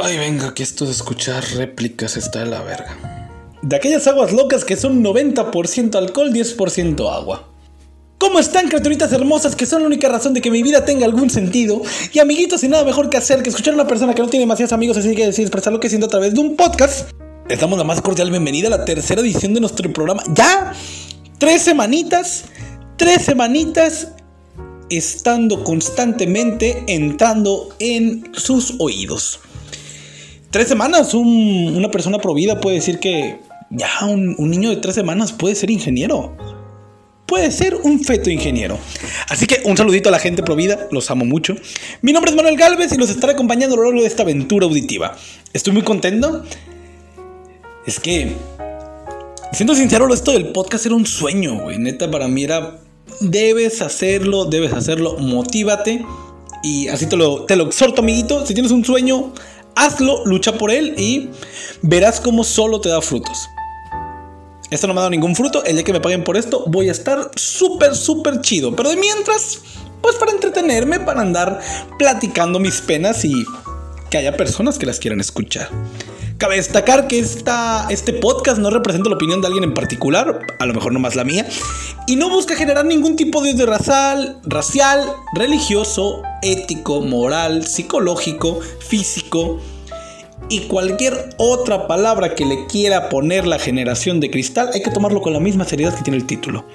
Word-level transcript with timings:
Ay, 0.00 0.16
venga, 0.16 0.54
que 0.54 0.62
esto 0.62 0.86
de 0.86 0.92
escuchar 0.92 1.44
réplicas 1.54 2.16
está 2.16 2.38
de 2.38 2.46
la 2.46 2.62
verga. 2.62 2.96
De 3.60 3.76
aquellas 3.76 4.06
aguas 4.06 4.32
locas 4.32 4.64
que 4.64 4.76
son 4.76 5.04
90% 5.04 5.96
alcohol, 5.96 6.32
10% 6.32 7.14
agua. 7.14 7.48
¿Cómo 8.16 8.38
están, 8.38 8.68
criaturitas 8.68 9.12
hermosas 9.12 9.54
que 9.54 9.66
son 9.66 9.82
la 9.82 9.88
única 9.88 10.08
razón 10.08 10.32
de 10.32 10.40
que 10.40 10.50
mi 10.50 10.62
vida 10.62 10.86
tenga 10.86 11.04
algún 11.04 11.28
sentido? 11.28 11.82
Y 12.12 12.20
amiguitos, 12.20 12.62
sin 12.62 12.70
nada 12.70 12.84
mejor 12.84 13.10
que 13.10 13.18
hacer 13.18 13.42
que 13.42 13.50
escuchar 13.50 13.74
a 13.74 13.76
una 13.76 13.86
persona 13.86 14.14
que 14.14 14.22
no 14.22 14.28
tiene 14.28 14.44
demasiados 14.44 14.72
amigos, 14.72 14.96
así 14.96 15.14
que 15.14 15.26
decir 15.26 15.42
expresar 15.42 15.72
lo 15.72 15.80
que 15.80 15.90
siento 15.90 16.06
a 16.06 16.10
través 16.10 16.32
de 16.32 16.40
un 16.40 16.56
podcast. 16.56 17.10
Les 17.48 17.60
damos 17.60 17.76
la 17.76 17.84
más 17.84 18.00
cordial 18.00 18.30
bienvenida 18.30 18.68
a 18.68 18.70
la 18.70 18.84
tercera 18.86 19.20
edición 19.20 19.52
de 19.52 19.60
nuestro 19.60 19.92
programa. 19.92 20.22
¡Ya! 20.34 20.72
Tres 21.38 21.62
semanitas, 21.62 22.44
tres 22.96 23.22
semanitas 23.26 24.08
estando 24.88 25.64
constantemente 25.64 26.82
entrando 26.86 27.74
en 27.78 28.30
sus 28.32 28.76
oídos. 28.78 29.40
Tres 30.52 30.68
semanas, 30.68 31.14
un- 31.14 31.72
una 31.76 31.90
persona 31.90 32.18
provida 32.18 32.60
puede 32.60 32.76
decir 32.76 32.98
que 33.00 33.40
ya 33.70 33.88
un, 34.06 34.34
un 34.38 34.50
niño 34.50 34.68
de 34.70 34.76
tres 34.76 34.94
semanas 34.94 35.32
puede 35.32 35.54
ser 35.54 35.70
ingeniero. 35.70 36.36
Puede 37.26 37.50
ser 37.50 37.76
un 37.82 38.00
feto 38.04 38.28
ingeniero. 38.28 38.78
Así 39.30 39.46
que 39.46 39.62
un 39.64 39.74
saludito 39.78 40.10
a 40.10 40.12
la 40.12 40.18
gente 40.18 40.42
provida, 40.42 40.88
los 40.90 41.10
amo 41.10 41.24
mucho. 41.24 41.54
Mi 42.02 42.12
nombre 42.12 42.30
es 42.30 42.36
Manuel 42.36 42.58
Galvez 42.58 42.92
y 42.92 42.98
los 42.98 43.08
estaré 43.08 43.32
acompañando 43.32 43.74
a 43.74 43.78
lo 43.78 43.84
largo 43.84 44.02
de 44.02 44.06
esta 44.06 44.22
aventura 44.24 44.66
auditiva. 44.66 45.16
Estoy 45.54 45.72
muy 45.72 45.82
contento. 45.82 46.44
Es 47.86 47.98
que, 47.98 48.34
siendo 49.52 49.74
sincero, 49.74 50.12
esto 50.12 50.32
del 50.32 50.48
podcast 50.52 50.84
era 50.84 50.94
un 50.94 51.06
sueño, 51.06 51.58
güey. 51.60 51.78
Neta, 51.78 52.10
para 52.10 52.28
mí 52.28 52.44
era, 52.44 52.78
debes 53.20 53.80
hacerlo, 53.80 54.44
debes 54.44 54.74
hacerlo, 54.74 55.16
motívate. 55.18 56.04
Y 56.62 56.88
así 56.88 57.06
te 57.06 57.16
lo, 57.16 57.44
te 57.46 57.56
lo 57.56 57.64
exhorto, 57.64 58.02
amiguito. 58.02 58.44
Si 58.46 58.52
tienes 58.52 58.70
un 58.72 58.84
sueño, 58.84 59.32
hazlo, 59.76 60.24
lucha 60.24 60.58
por 60.58 60.70
él 60.70 60.94
y 60.98 61.30
verás 61.82 62.20
cómo 62.20 62.44
solo 62.44 62.80
te 62.80 62.88
da 62.88 63.00
frutos. 63.00 63.48
Esto 64.70 64.86
no 64.86 64.94
me 64.94 65.00
ha 65.00 65.02
dado 65.02 65.10
ningún 65.10 65.36
fruto. 65.36 65.62
El 65.64 65.76
día 65.76 65.84
que 65.84 65.92
me 65.92 66.00
paguen 66.00 66.24
por 66.24 66.36
esto, 66.36 66.64
voy 66.66 66.88
a 66.88 66.92
estar 66.92 67.30
súper, 67.36 67.94
súper 67.94 68.40
chido. 68.40 68.74
Pero 68.74 68.88
de 68.88 68.96
mientras, 68.96 69.60
pues 70.00 70.16
para 70.16 70.32
entretenerme, 70.32 70.98
para 70.98 71.20
andar 71.20 71.60
platicando 71.98 72.58
mis 72.58 72.80
penas 72.80 73.22
y 73.24 73.44
que 74.08 74.16
haya 74.16 74.36
personas 74.36 74.78
que 74.78 74.86
las 74.86 74.98
quieran 74.98 75.20
escuchar. 75.20 75.68
Cabe 76.42 76.56
destacar 76.56 77.06
que 77.06 77.20
esta, 77.20 77.86
este 77.88 78.12
podcast 78.12 78.58
no 78.58 78.68
representa 78.68 79.08
la 79.08 79.14
opinión 79.14 79.40
de 79.40 79.46
alguien 79.46 79.62
en 79.62 79.74
particular, 79.74 80.40
a 80.58 80.66
lo 80.66 80.74
mejor 80.74 80.92
no 80.92 80.98
más 80.98 81.14
la 81.14 81.22
mía, 81.22 81.46
y 82.08 82.16
no 82.16 82.30
busca 82.30 82.56
generar 82.56 82.84
ningún 82.84 83.14
tipo 83.14 83.40
de 83.42 83.52
odio 83.52 83.64
racial, 83.64 84.40
racial, 84.42 85.08
religioso, 85.36 86.20
ético, 86.42 87.00
moral, 87.00 87.64
psicológico, 87.64 88.58
físico 88.80 89.60
y 90.48 90.62
cualquier 90.62 91.32
otra 91.38 91.86
palabra 91.86 92.34
que 92.34 92.44
le 92.44 92.66
quiera 92.66 93.08
poner 93.08 93.46
la 93.46 93.60
generación 93.60 94.18
de 94.18 94.32
cristal, 94.32 94.70
hay 94.74 94.82
que 94.82 94.90
tomarlo 94.90 95.20
con 95.20 95.32
la 95.32 95.38
misma 95.38 95.64
seriedad 95.64 95.94
que 95.94 96.02
tiene 96.02 96.16
el 96.16 96.26
título. 96.26 96.66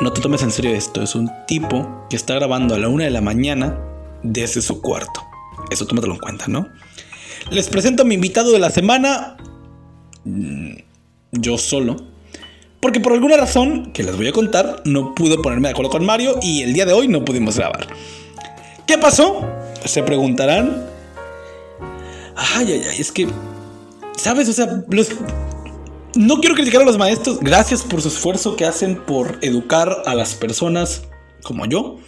No 0.00 0.14
te 0.14 0.22
tomes 0.22 0.42
en 0.42 0.50
serio 0.50 0.70
esto, 0.70 1.02
es 1.02 1.14
un 1.14 1.30
tipo 1.46 2.06
que 2.08 2.16
está 2.16 2.36
grabando 2.36 2.74
a 2.74 2.78
la 2.78 2.88
una 2.88 3.04
de 3.04 3.10
la 3.10 3.20
mañana 3.20 3.78
desde 4.22 4.62
su 4.62 4.80
cuarto. 4.80 5.20
Eso 5.70 5.86
tómatelo 5.86 6.14
en 6.14 6.20
cuenta, 6.20 6.46
¿no? 6.48 6.70
Les 7.50 7.68
presento 7.68 8.02
a 8.02 8.04
mi 8.06 8.14
invitado 8.14 8.52
de 8.52 8.58
la 8.58 8.70
semana. 8.70 9.36
Mm, 10.24 10.74
Yo 11.32 11.58
solo. 11.58 11.96
Porque 12.80 13.00
por 13.00 13.12
alguna 13.12 13.36
razón, 13.36 13.92
que 13.92 14.02
les 14.02 14.16
voy 14.16 14.28
a 14.28 14.32
contar, 14.32 14.82
no 14.84 15.14
pude 15.14 15.38
ponerme 15.38 15.68
de 15.68 15.72
acuerdo 15.72 15.90
con 15.90 16.04
Mario 16.04 16.38
y 16.42 16.62
el 16.62 16.72
día 16.72 16.84
de 16.84 16.92
hoy 16.92 17.06
no 17.08 17.24
pudimos 17.24 17.56
grabar. 17.56 17.86
¿Qué 18.86 18.98
pasó? 18.98 19.48
Se 19.84 20.02
preguntarán. 20.02 20.84
Ay, 22.36 22.72
ay, 22.72 22.82
ay, 22.90 23.00
es 23.00 23.12
que. 23.12 23.28
¿Sabes? 24.16 24.48
O 24.48 24.52
sea. 24.52 24.84
No 26.14 26.40
quiero 26.40 26.54
criticar 26.54 26.82
a 26.82 26.84
los 26.84 26.98
maestros. 26.98 27.38
Gracias 27.40 27.82
por 27.82 28.02
su 28.02 28.08
esfuerzo 28.08 28.56
que 28.56 28.66
hacen 28.66 28.96
por 28.96 29.38
educar 29.40 30.02
a 30.04 30.14
las 30.14 30.34
personas 30.34 31.04
como 31.42 31.66
yo. 31.66 31.98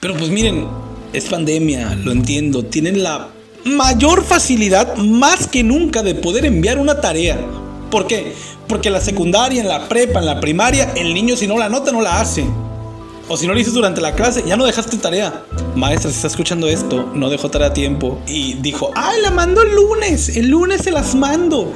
Pero 0.00 0.16
pues 0.16 0.30
miren, 0.30 0.66
es 1.12 1.26
pandemia, 1.26 1.94
lo 1.96 2.10
entiendo. 2.10 2.64
Tienen 2.64 3.02
la 3.02 3.28
mayor 3.64 4.24
facilidad, 4.24 4.96
más 4.96 5.46
que 5.46 5.62
nunca, 5.62 6.02
de 6.02 6.14
poder 6.14 6.44
enviar 6.44 6.78
una 6.78 7.00
tarea. 7.00 7.38
¿Por 7.90 8.06
qué? 8.06 8.34
Porque 8.68 8.88
en 8.88 8.94
la 8.94 9.00
secundaria, 9.00 9.60
en 9.60 9.68
la 9.68 9.88
prepa, 9.88 10.20
en 10.20 10.26
la 10.26 10.40
primaria, 10.40 10.92
el 10.94 11.12
niño 11.12 11.36
si 11.36 11.46
no 11.46 11.58
la 11.58 11.68
nota 11.68 11.92
no 11.92 12.00
la 12.00 12.20
hace. 12.20 12.44
O 13.28 13.36
si 13.36 13.46
no 13.46 13.54
lo 13.54 13.60
hiciste 13.60 13.76
durante 13.76 14.00
la 14.00 14.14
clase, 14.14 14.42
ya 14.44 14.56
no 14.56 14.64
dejaste 14.64 14.96
tarea. 14.96 15.44
Maestra, 15.76 16.10
si 16.10 16.16
está 16.16 16.26
escuchando 16.26 16.66
esto, 16.66 17.10
no 17.14 17.30
dejó 17.30 17.48
tarea 17.48 17.68
a 17.68 17.72
tiempo. 17.72 18.18
Y 18.26 18.54
dijo, 18.54 18.90
ay, 18.96 19.20
la 19.22 19.30
mando 19.30 19.62
el 19.62 19.72
lunes. 19.72 20.36
El 20.36 20.48
lunes 20.48 20.82
se 20.82 20.90
las 20.90 21.14
mando. 21.14 21.72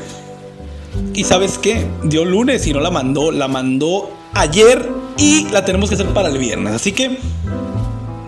Y 1.14 1.22
sabes 1.22 1.58
qué? 1.58 1.86
Dio 2.02 2.24
lunes 2.24 2.66
y 2.66 2.72
no 2.72 2.80
la 2.80 2.90
mandó. 2.90 3.30
La 3.30 3.46
mandó 3.46 4.10
ayer 4.32 4.88
y 5.16 5.46
la 5.50 5.64
tenemos 5.64 5.90
que 5.90 5.94
hacer 5.94 6.08
para 6.08 6.28
el 6.28 6.38
viernes. 6.38 6.74
Así 6.74 6.90
que 6.90 7.18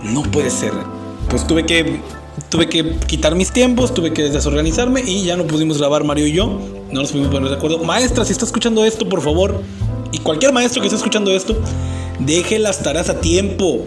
no 0.05 0.23
puede 0.23 0.51
ser. 0.51 0.73
Pues 1.29 1.45
tuve 1.49 1.67
que 1.67 2.01
tuve 2.57 2.69
que 2.71 2.97
quitar 3.07 3.35
mis 3.35 3.53
tiempos, 3.53 3.93
tuve 3.93 4.15
que 4.15 4.31
desorganizarme 4.31 5.03
y 5.03 5.25
ya 5.25 5.37
no 5.37 5.47
pudimos 5.47 5.77
grabar 5.77 6.05
Mario 6.05 6.27
y 6.27 6.33
yo. 6.33 6.59
No 6.91 7.03
nos 7.03 7.13
pudimos 7.13 7.31
poner 7.31 7.51
de 7.51 7.57
acuerdo. 7.57 7.85
Maestra, 7.85 8.25
si 8.25 8.33
está 8.33 8.47
escuchando 8.47 8.83
esto, 8.83 9.07
por 9.07 9.21
favor, 9.21 9.61
y 10.11 10.21
cualquier 10.21 10.55
maestro 10.55 10.81
que 10.81 10.89
esté 10.89 10.97
escuchando 10.97 11.31
esto, 11.33 11.55
deje 12.19 12.59
las 12.59 12.83
tareas 12.83 13.11
a 13.11 13.21
tiempo. 13.21 13.85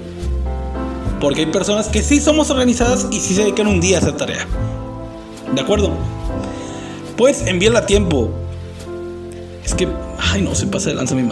Porque 1.19 1.41
hay 1.41 1.45
personas 1.47 1.87
que 1.87 2.03
sí 2.03 2.19
somos 2.19 2.51
organizadas 2.51 3.07
y 3.11 3.19
sí 3.19 3.33
se 3.33 3.41
dedican 3.41 3.65
un 3.65 3.81
día 3.81 3.97
a 3.97 4.01
hacer 4.01 4.15
tarea. 4.17 4.45
¿De 5.55 5.61
acuerdo? 5.61 5.89
Pues 7.17 7.47
envíela 7.47 7.79
a 7.79 7.85
tiempo. 7.87 8.29
Es 9.65 9.73
que, 9.73 9.87
ay 10.19 10.43
no, 10.43 10.53
se 10.53 10.67
pasa 10.67 10.89
de 10.89 10.95
lanza 10.95 11.15
mi. 11.15 11.27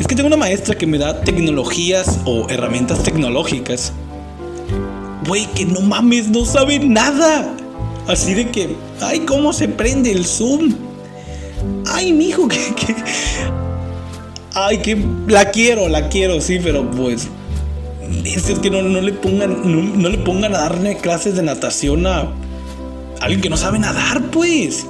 Es 0.00 0.06
que 0.06 0.14
tengo 0.14 0.28
una 0.28 0.38
maestra 0.38 0.74
que 0.74 0.86
me 0.86 0.96
da 0.96 1.20
tecnologías 1.20 2.20
o 2.24 2.48
herramientas 2.48 3.02
tecnológicas. 3.02 3.92
Güey, 5.28 5.46
que 5.54 5.66
no 5.66 5.82
mames, 5.82 6.28
no 6.28 6.44
sabe 6.44 6.78
nada. 6.78 7.54
Así 8.08 8.32
de 8.32 8.50
que, 8.50 8.74
ay, 9.02 9.20
cómo 9.20 9.52
se 9.52 9.68
prende 9.68 10.10
el 10.10 10.24
Zoom. 10.24 10.74
Ay, 11.86 12.12
mijo, 12.12 12.48
que, 12.48 12.74
que. 12.74 12.96
Ay, 14.54 14.78
que 14.78 14.96
la 15.26 15.50
quiero, 15.50 15.88
la 15.88 16.08
quiero, 16.08 16.40
sí, 16.40 16.58
pero 16.62 16.90
pues. 16.90 17.28
Es, 18.24 18.48
es 18.48 18.58
que 18.58 18.70
no, 18.70 18.80
no 18.80 19.02
le 19.02 19.12
pongan, 19.12 20.00
no, 20.00 20.08
le 20.08 20.18
pongan 20.18 20.54
a 20.54 20.60
darle 20.60 20.96
clases 20.96 21.36
de 21.36 21.42
natación 21.42 22.06
a 22.06 22.32
alguien 23.20 23.42
que 23.42 23.50
no 23.50 23.58
sabe 23.58 23.78
nadar, 23.78 24.30
pues 24.30 24.86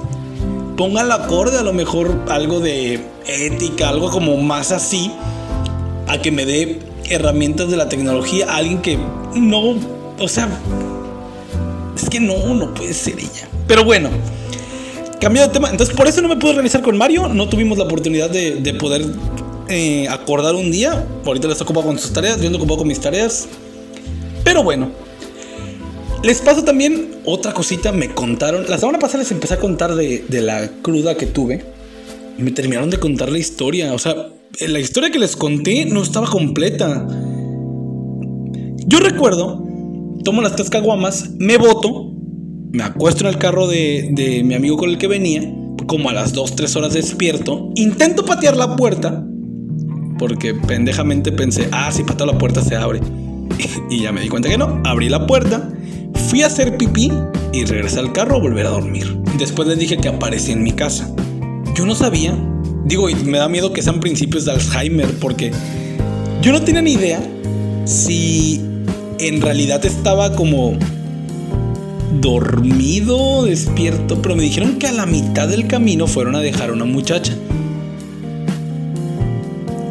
póngalo 0.77 1.13
acorde 1.13 1.57
a 1.57 1.61
lo 1.61 1.73
mejor 1.73 2.23
algo 2.29 2.61
de 2.61 3.01
ética, 3.27 3.89
algo 3.89 4.09
como 4.09 4.37
más 4.37 4.71
así, 4.71 5.11
a 6.07 6.19
que 6.21 6.31
me 6.31 6.45
dé 6.45 6.79
herramientas 7.09 7.69
de 7.69 7.75
la 7.75 7.89
tecnología 7.89 8.49
a 8.49 8.55
alguien 8.55 8.81
que 8.81 8.97
no, 9.35 9.98
o 10.19 10.27
sea, 10.27 10.49
es 11.95 12.09
que 12.09 12.19
no, 12.19 12.53
no 12.53 12.73
puede 12.73 12.93
ser 12.93 13.19
ella. 13.19 13.47
Pero 13.67 13.83
bueno, 13.83 14.09
cambio 15.19 15.43
de 15.43 15.49
tema. 15.49 15.69
Entonces, 15.69 15.95
por 15.95 16.07
eso 16.07 16.21
no 16.21 16.27
me 16.27 16.37
pude 16.37 16.51
organizar 16.51 16.81
con 16.81 16.97
Mario, 16.97 17.27
no 17.29 17.47
tuvimos 17.49 17.77
la 17.77 17.83
oportunidad 17.85 18.29
de, 18.29 18.55
de 18.55 18.73
poder 18.73 19.05
eh, 19.67 20.07
acordar 20.09 20.55
un 20.55 20.71
día. 20.71 21.05
Ahorita 21.25 21.47
le 21.47 21.53
está 21.53 21.63
ocupado 21.63 21.87
con 21.87 21.99
sus 21.99 22.11
tareas, 22.11 22.39
yo 22.39 22.47
ando 22.47 22.57
ocupado 22.57 22.79
con 22.79 22.87
mis 22.87 22.99
tareas. 22.99 23.47
Pero 24.43 24.63
bueno, 24.63 24.89
les 26.23 26.41
paso 26.41 26.63
también 26.63 27.11
otra 27.25 27.53
cosita, 27.53 27.91
me 27.91 28.13
contaron, 28.13 28.65
la 28.67 28.77
semana 28.77 28.99
pasada 28.99 29.19
les 29.19 29.31
empecé 29.31 29.53
a 29.53 29.59
contar 29.59 29.95
de, 29.95 30.25
de 30.27 30.41
la 30.41 30.69
cruda 30.81 31.15
que 31.15 31.27
tuve. 31.27 31.63
Me 32.37 32.51
terminaron 32.51 32.89
de 32.89 32.97
contar 32.97 33.29
la 33.29 33.37
historia. 33.37 33.93
O 33.93 33.99
sea, 33.99 34.29
la 34.59 34.79
historia 34.79 35.11
que 35.11 35.19
les 35.19 35.35
conté 35.35 35.85
no 35.85 36.01
estaba 36.01 36.27
completa. 36.27 37.05
Yo 38.87 38.99
recuerdo, 38.99 39.68
tomo 40.23 40.41
las 40.41 40.55
tres 40.55 40.69
caguamas, 40.69 41.31
me 41.39 41.57
boto, 41.57 42.13
me 42.71 42.83
acuesto 42.83 43.21
en 43.21 43.33
el 43.33 43.37
carro 43.37 43.67
de, 43.67 44.09
de 44.11 44.43
mi 44.43 44.53
amigo 44.53 44.77
con 44.77 44.89
el 44.89 44.97
que 44.97 45.07
venía, 45.07 45.41
como 45.87 46.09
a 46.09 46.13
las 46.13 46.33
2, 46.33 46.55
3 46.55 46.75
horas 46.75 46.93
despierto, 46.93 47.71
intento 47.75 48.25
patear 48.25 48.55
la 48.55 48.75
puerta, 48.75 49.25
porque 50.19 50.53
pendejamente 50.53 51.31
pensé, 51.31 51.67
ah, 51.71 51.91
si 51.91 52.03
pateo 52.03 52.27
la 52.27 52.37
puerta 52.37 52.61
se 52.61 52.75
abre. 52.75 52.99
Y 53.89 54.03
ya 54.03 54.11
me 54.11 54.21
di 54.21 54.29
cuenta 54.29 54.49
que 54.49 54.57
no, 54.57 54.81
abrí 54.85 55.09
la 55.09 55.25
puerta, 55.25 55.71
fui 56.29 56.43
a 56.43 56.47
hacer 56.47 56.77
pipí 56.77 57.11
y 57.51 57.65
regresé 57.65 57.99
al 57.99 58.13
carro 58.13 58.35
a 58.35 58.39
volver 58.39 58.67
a 58.67 58.69
dormir. 58.69 59.17
Después 59.39 59.67
les 59.67 59.79
dije 59.79 59.97
que 59.97 60.09
aparecí 60.09 60.51
en 60.51 60.61
mi 60.61 60.73
casa. 60.73 61.11
Yo 61.75 61.85
no 61.85 61.95
sabía, 61.95 62.37
digo, 62.85 63.09
y 63.09 63.15
me 63.15 63.39
da 63.39 63.49
miedo 63.49 63.73
que 63.73 63.81
sean 63.81 63.99
principios 63.99 64.45
de 64.45 64.51
Alzheimer, 64.51 65.07
porque 65.19 65.51
yo 66.41 66.51
no 66.51 66.61
tenía 66.61 66.81
ni 66.81 66.93
idea 66.93 67.19
si 67.85 68.61
en 69.19 69.41
realidad 69.41 69.85
estaba 69.85 70.33
como 70.33 70.77
dormido, 72.21 73.43
despierto, 73.43 74.21
pero 74.21 74.35
me 74.35 74.43
dijeron 74.43 74.79
que 74.79 74.87
a 74.87 74.91
la 74.91 75.05
mitad 75.05 75.47
del 75.47 75.67
camino 75.67 76.07
fueron 76.07 76.35
a 76.35 76.39
dejar 76.39 76.69
a 76.69 76.73
una 76.73 76.85
muchacha. 76.85 77.33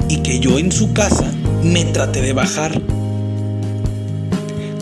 Y 0.08 0.18
que 0.18 0.40
yo 0.40 0.58
en 0.58 0.72
su 0.72 0.92
casa 0.92 1.30
me 1.62 1.84
traté 1.84 2.22
de 2.22 2.32
bajar. 2.32 2.80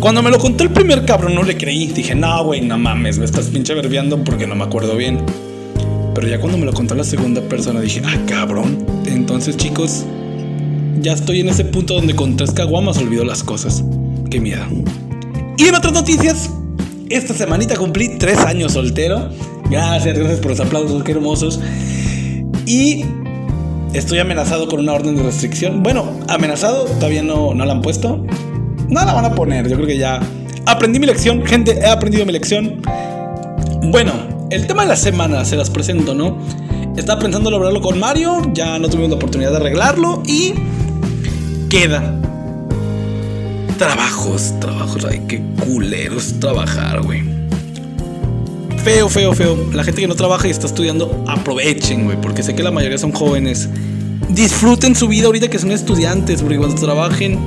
Cuando 0.01 0.23
me 0.23 0.31
lo 0.31 0.39
contó 0.39 0.63
el 0.63 0.71
primer 0.71 1.05
cabrón 1.05 1.35
no 1.35 1.43
le 1.43 1.57
creí. 1.57 1.87
Dije, 1.89 2.15
no, 2.15 2.45
güey, 2.45 2.61
no 2.61 2.79
mames, 2.79 3.19
me 3.19 3.25
estás 3.25 3.47
pinche 3.49 3.75
verbeando 3.75 4.23
porque 4.23 4.47
no 4.47 4.55
me 4.55 4.65
acuerdo 4.65 4.97
bien. 4.97 5.21
Pero 6.15 6.29
ya 6.29 6.39
cuando 6.39 6.59
me 6.59 6.65
lo 6.65 6.73
contó 6.73 6.95
la 6.95 7.05
segunda 7.05 7.41
persona 7.43 7.81
dije, 7.81 8.03
ah, 8.05 8.17
cabrón. 8.29 8.87
Entonces, 9.07 9.57
chicos, 9.57 10.05
ya 11.01 11.13
estoy 11.13 11.41
en 11.41 11.49
ese 11.49 11.65
punto 11.65 11.95
donde 11.95 12.15
con 12.15 12.37
tres 12.37 12.53
caguamas 12.53 12.99
olvido 12.99 13.25
las 13.25 13.43
cosas. 13.43 13.85
Qué 14.37 14.41
miedo. 14.41 14.67
Y 15.57 15.65
en 15.65 15.75
otras 15.75 15.95
noticias, 15.95 16.51
esta 17.09 17.33
semanita 17.33 17.75
cumplí 17.75 18.19
tres 18.19 18.39
años 18.41 18.73
soltero. 18.73 19.31
Gracias, 19.71 20.15
gracias 20.15 20.41
por 20.41 20.51
los 20.51 20.61
aplausos, 20.61 21.03
qué 21.05 21.13
hermosos. 21.13 21.59
Y 22.67 23.07
estoy 23.95 24.19
amenazado 24.19 24.69
con 24.69 24.81
una 24.81 24.93
orden 24.93 25.17
de 25.17 25.23
restricción. 25.23 25.83
Bueno, 25.83 26.21
amenazado, 26.29 26.85
todavía 26.85 27.23
no, 27.23 27.55
no 27.55 27.65
la 27.65 27.73
han 27.73 27.81
puesto. 27.81 28.27
No 28.91 29.05
la 29.07 29.15
van 29.15 29.25
a 29.25 29.35
poner, 29.35 29.71
yo 29.71 29.77
creo 29.77 29.87
que 29.87 29.97
ya 29.97 30.21
aprendí 30.67 30.99
mi 30.99 31.07
lección. 31.07 31.47
Gente, 31.47 31.79
he 31.79 31.87
aprendido 31.87 32.27
mi 32.27 32.33
lección. 32.33 32.83
Bueno, 33.91 34.13
el 34.51 34.67
tema 34.67 34.83
de 34.83 34.89
la 34.89 34.97
semana 34.97 35.47
se 35.47 35.57
las 35.57 35.71
presento, 35.71 36.15
¿no? 36.15 36.37
Estaba 36.95 37.19
pensando 37.21 37.51
lograrlo 37.51 37.81
con 37.81 37.99
Mario, 37.99 38.53
ya 38.53 38.79
no 38.79 38.91
tuvimos 38.91 39.09
la 39.09 39.17
oportunidad 39.17 39.53
de 39.53 39.57
arreglarlo 39.57 40.23
y 40.27 40.53
queda. 41.71 42.21
Trabajos, 43.79 44.55
trabajos, 44.59 45.05
ay, 45.05 45.23
qué 45.29 45.43
culeros 45.63 46.41
trabajar, 46.41 47.03
güey. 47.03 47.23
Feo, 48.83 49.11
feo, 49.11 49.35
feo. 49.35 49.69
La 49.75 49.85
gente 49.85 50.01
que 50.01 50.09
no 50.09 50.15
trabaja 50.15 50.49
y 50.49 50.51
está 50.51 50.67
estudiando, 50.67 51.25
aprovechen, 51.29 52.05
güey, 52.05 52.19
porque 52.19 52.43
sé 52.43 52.55
que 52.55 52.63
la 52.63 52.71
mayoría 52.71 52.97
son 52.97 53.13
jóvenes. 53.13 53.69
Disfruten 54.31 54.97
su 54.97 55.09
vida 55.09 55.27
ahorita 55.27 55.49
que 55.49 55.59
son 55.59 55.73
estudiantes, 55.73 56.41
porque 56.41 56.57
cuando 56.57 56.75
trabajen. 56.77 57.39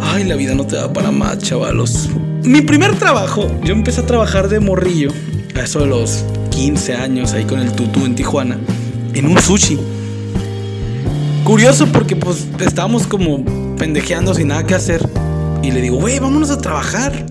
Ay, 0.00 0.24
la 0.24 0.36
vida 0.36 0.54
no 0.54 0.64
te 0.64 0.76
da 0.76 0.92
para 0.92 1.10
más, 1.10 1.38
chavalos. 1.38 2.08
Mi 2.44 2.60
primer 2.60 2.94
trabajo, 2.96 3.50
yo 3.64 3.72
empecé 3.72 4.02
a 4.02 4.06
trabajar 4.06 4.48
de 4.48 4.60
morrillo, 4.60 5.10
a 5.56 5.60
eso 5.60 5.80
de 5.80 5.86
los 5.86 6.24
15 6.50 6.94
años, 6.94 7.32
ahí 7.32 7.44
con 7.44 7.58
el 7.58 7.72
tutú 7.72 8.04
en 8.04 8.14
Tijuana, 8.14 8.58
en 9.14 9.26
un 9.26 9.40
sushi. 9.40 9.76
Curioso 11.44 11.86
porque 11.86 12.14
pues 12.14 12.46
estábamos 12.60 13.06
como 13.06 13.61
pendejeando 13.78 14.34
sin 14.34 14.48
nada 14.48 14.64
que 14.64 14.74
hacer. 14.74 15.08
Y 15.62 15.70
le 15.70 15.80
digo, 15.80 15.96
güey, 15.96 16.18
vámonos 16.18 16.50
a 16.50 16.58
trabajar. 16.58 17.26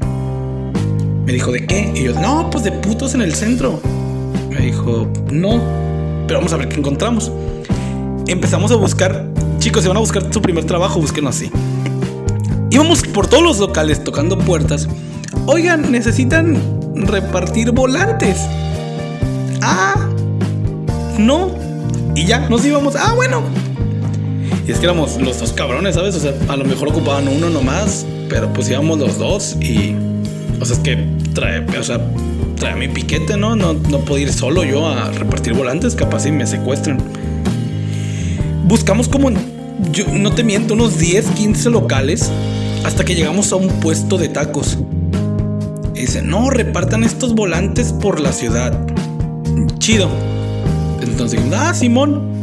Me 1.26 1.34
dijo, 1.34 1.52
¿de 1.52 1.66
qué? 1.66 1.92
Y 1.96 2.04
yo, 2.04 2.20
no, 2.20 2.50
pues 2.50 2.64
de 2.64 2.72
putos 2.72 3.14
en 3.14 3.22
el 3.22 3.34
centro. 3.36 3.80
Me 4.50 4.60
dijo, 4.60 5.08
no, 5.32 5.62
pero 6.28 6.40
vamos 6.40 6.54
a 6.54 6.58
ver 6.58 6.70
qué 6.70 6.78
encontramos. 6.78 7.32
Empezamos 8.28 8.72
a 8.72 8.76
buscar, 8.76 9.28
chicos, 9.60 9.84
si 9.84 9.88
van 9.88 9.98
a 9.98 10.02
buscar 10.02 10.34
su 10.34 10.42
primer 10.42 10.66
trabajo, 10.66 11.00
búsquenlo 11.00 11.30
así. 11.30 11.52
Íbamos 12.70 13.04
por 13.04 13.28
todos 13.28 13.44
los 13.44 13.60
locales 13.60 14.04
tocando 14.04 14.38
puertas. 14.38 14.88
Oigan, 15.46 15.92
necesitan 15.92 16.58
repartir 16.96 17.72
volantes. 17.72 18.38
Ah, 19.62 20.08
no. 21.18 21.52
Y 22.16 22.26
ya, 22.26 22.48
nos 22.50 22.66
íbamos. 22.66 22.96
Ah, 22.96 23.14
bueno. 23.16 23.42
Y 24.68 24.72
es 24.72 24.80
que 24.80 24.86
éramos 24.86 25.20
los 25.20 25.40
dos 25.40 25.54
cabrones, 25.54 25.96
¿sabes? 25.96 26.16
O 26.16 26.20
sea, 26.20 26.34
a 26.48 26.56
lo 26.56 26.66
mejor 26.66 26.90
ocupaban 26.90 27.28
uno 27.28 27.50
nomás, 27.50 28.06
pero 28.30 28.52
pues 28.54 28.70
íbamos 28.70 29.00
los 29.00 29.18
dos 29.18 29.58
y... 29.60 29.96
O 30.60 30.66
sea, 30.66 30.76
es 30.76 30.82
que 30.84 30.98
trae, 31.34 31.66
o 31.78 31.84
sea, 31.84 32.00
trae 32.56 32.76
mi 32.76 32.88
piquete, 32.88 33.38
¿no? 33.38 33.56
¿no? 33.56 33.74
No 33.74 34.00
puedo 34.00 34.20
ir 34.20 34.32
solo 34.32 34.64
yo 34.64 34.88
a 34.88 35.12
repartir 35.12 35.54
volantes, 35.54 35.96
capaz 35.96 36.22
si 36.22 36.32
me 36.32 36.46
secuestran. 36.46 37.00
Buscamos 38.66 39.08
como, 39.08 39.32
yo 39.92 40.06
no 40.14 40.32
te 40.34 40.44
miento, 40.44 40.76
unos 40.76 41.00
10, 41.00 41.26
15 41.32 41.72
locales 41.72 42.30
hasta 42.86 43.04
que 43.04 43.16
llegamos 43.16 43.52
a 43.52 43.56
un 43.56 43.68
puesto 43.80 44.18
de 44.18 44.30
tacos. 44.30 44.78
Y 45.96 46.02
dice, 46.02 46.22
no, 46.22 46.50
repartan 46.50 47.04
estos 47.04 47.34
volantes 47.34 47.94
por 47.94 48.20
la 48.20 48.32
ciudad. 48.32 48.80
Chido. 49.80 50.10
Entonces, 51.02 51.40
ah, 51.54 51.74
Simón. 51.74 52.41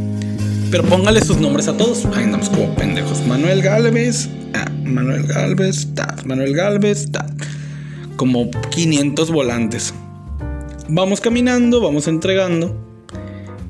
Pero 0.70 0.82
póngale 0.84 1.22
sus 1.22 1.38
nombres 1.38 1.66
a 1.68 1.76
todos. 1.76 2.04
Ahí 2.14 2.24
andamos 2.24 2.50
como 2.50 2.74
pendejos. 2.74 3.26
Manuel 3.26 3.62
Galvez, 3.62 4.28
ah, 4.54 4.70
Manuel 4.84 5.26
Galvez, 5.26 5.88
Manuel 6.26 6.54
Galvez. 6.54 7.08
Como 8.16 8.50
500 8.50 9.30
volantes. 9.30 9.94
Vamos 10.88 11.20
caminando, 11.20 11.80
vamos 11.80 12.06
entregando. 12.06 12.76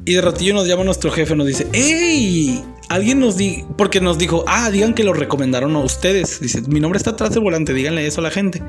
Y 0.05 0.15
de 0.15 0.23
ratillo 0.23 0.55
nos 0.55 0.67
llama 0.67 0.85
nuestro 0.85 1.11
jefe, 1.11 1.37
nos 1.37 1.47
dice, 1.47 1.69
¡Ey! 1.73 2.65
Alguien 2.89 3.21
nos 3.21 3.37
dijo, 3.37 3.69
porque 3.77 4.01
nos 4.01 4.17
dijo, 4.17 4.45
ah, 4.49 4.71
digan 4.71 4.95
que 4.95 5.05
lo 5.05 5.13
recomendaron 5.13 5.77
a 5.77 5.81
ustedes. 5.81 6.41
Dice, 6.41 6.63
mi 6.63 6.81
nombre 6.81 6.97
está 6.97 7.11
atrás 7.11 7.31
del 7.31 7.41
volante, 7.41 7.75
díganle 7.75 8.07
eso 8.07 8.21
a 8.21 8.25
la 8.25 8.31
gente. 8.31 8.63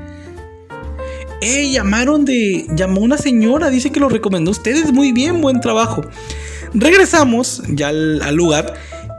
¡Ey! 1.40 1.72
Llamaron 1.72 2.24
de. 2.24 2.66
Llamó 2.76 3.00
una 3.00 3.16
señora, 3.16 3.70
dice 3.70 3.90
que 3.90 3.98
lo 3.98 4.08
recomendó 4.08 4.50
a 4.50 4.52
ustedes. 4.52 4.92
Muy 4.92 5.12
bien, 5.12 5.40
buen 5.40 5.60
trabajo. 5.60 6.02
Regresamos 6.74 7.62
ya 7.68 7.88
al, 7.88 8.34
lugar 8.34 8.74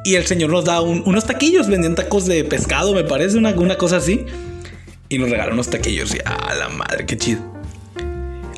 y 0.05 0.15
el 0.15 0.25
señor 0.25 0.49
nos 0.51 0.65
da 0.65 0.81
un- 0.81 1.03
unos 1.05 1.25
taquillos. 1.25 1.67
Vendían 1.67 1.95
tacos 1.95 2.25
de 2.25 2.43
pescado, 2.43 2.93
me 2.93 3.03
parece, 3.03 3.37
una, 3.37 3.51
una 3.51 3.77
cosa 3.77 3.97
así. 3.97 4.25
Y 5.09 5.17
nos 5.17 5.29
regaló 5.29 5.53
unos 5.53 5.69
taquillos. 5.69 6.15
Y 6.15 6.19
a 6.23 6.55
la 6.55 6.69
madre, 6.69 7.05
qué 7.05 7.17
chido. 7.17 7.41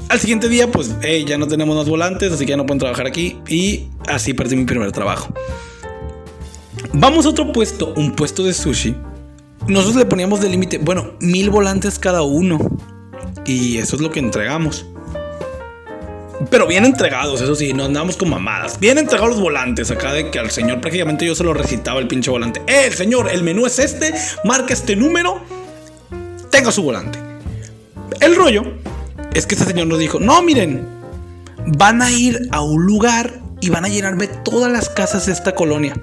Al 0.09 0.19
siguiente 0.19 0.47
día, 0.47 0.71
pues, 0.71 0.95
ya 1.25 1.37
no 1.39 1.47
tenemos 1.47 1.75
más 1.75 1.89
volantes, 1.89 2.31
así 2.31 2.45
que 2.45 2.51
ya 2.51 2.57
no 2.57 2.65
pueden 2.67 2.79
trabajar 2.79 3.07
aquí. 3.07 3.37
Y 3.47 3.87
así 4.07 4.33
perdí 4.35 4.55
mi 4.55 4.65
primer 4.65 4.91
trabajo. 4.91 5.33
Vamos 6.93 7.25
a 7.25 7.29
otro 7.29 7.51
puesto, 7.51 7.93
un 7.95 8.15
puesto 8.15 8.43
de 8.43 8.53
sushi. 8.53 8.95
Nosotros 9.67 9.95
le 9.95 10.05
poníamos 10.05 10.41
de 10.41 10.49
límite, 10.49 10.77
bueno, 10.77 11.13
mil 11.19 11.49
volantes 11.49 11.97
cada 11.97 12.21
uno. 12.21 12.59
Y 13.45 13.77
eso 13.77 13.95
es 13.95 14.01
lo 14.03 14.11
que 14.11 14.19
entregamos. 14.19 14.85
Pero 16.49 16.67
bien 16.67 16.85
entregados, 16.85 17.41
eso 17.41 17.55
sí, 17.55 17.73
no 17.73 17.85
andamos 17.85 18.17
con 18.17 18.29
mamadas. 18.29 18.79
Bien 18.79 18.97
entregados 18.97 19.35
los 19.35 19.41
volantes, 19.41 19.91
acá 19.91 20.13
de 20.13 20.31
que 20.31 20.39
al 20.39 20.51
señor 20.51 20.81
prácticamente 20.81 21.25
yo 21.25 21.35
se 21.35 21.43
lo 21.43 21.53
recitaba 21.53 21.99
el 21.99 22.07
pinche 22.07 22.31
volante. 22.31 22.61
Eh, 22.67 22.91
señor, 22.91 23.29
el 23.31 23.43
menú 23.43 23.65
es 23.65 23.79
este, 23.79 24.13
marca 24.43 24.73
este 24.73 24.95
número, 24.95 25.41
tenga 26.49 26.71
su 26.71 26.83
volante. 26.83 27.19
El 28.19 28.35
rollo 28.35 28.63
es 29.33 29.45
que 29.45 29.55
este 29.55 29.67
señor 29.67 29.87
nos 29.87 29.99
dijo, 29.99 30.19
no, 30.19 30.41
miren, 30.41 30.87
van 31.65 32.01
a 32.01 32.11
ir 32.11 32.47
a 32.51 32.61
un 32.61 32.85
lugar 32.85 33.39
y 33.61 33.69
van 33.69 33.85
a 33.85 33.87
llenarme 33.87 34.27
todas 34.27 34.71
las 34.71 34.89
casas 34.89 35.25
de 35.25 35.33
esta 35.33 35.55
colonia. 35.55 35.95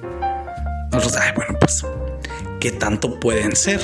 Nosotros, 0.93 1.22
ay, 1.22 1.32
bueno, 1.36 1.56
pues, 1.60 1.84
¿qué 2.60 2.72
tanto 2.72 3.20
pueden 3.20 3.54
ser? 3.54 3.81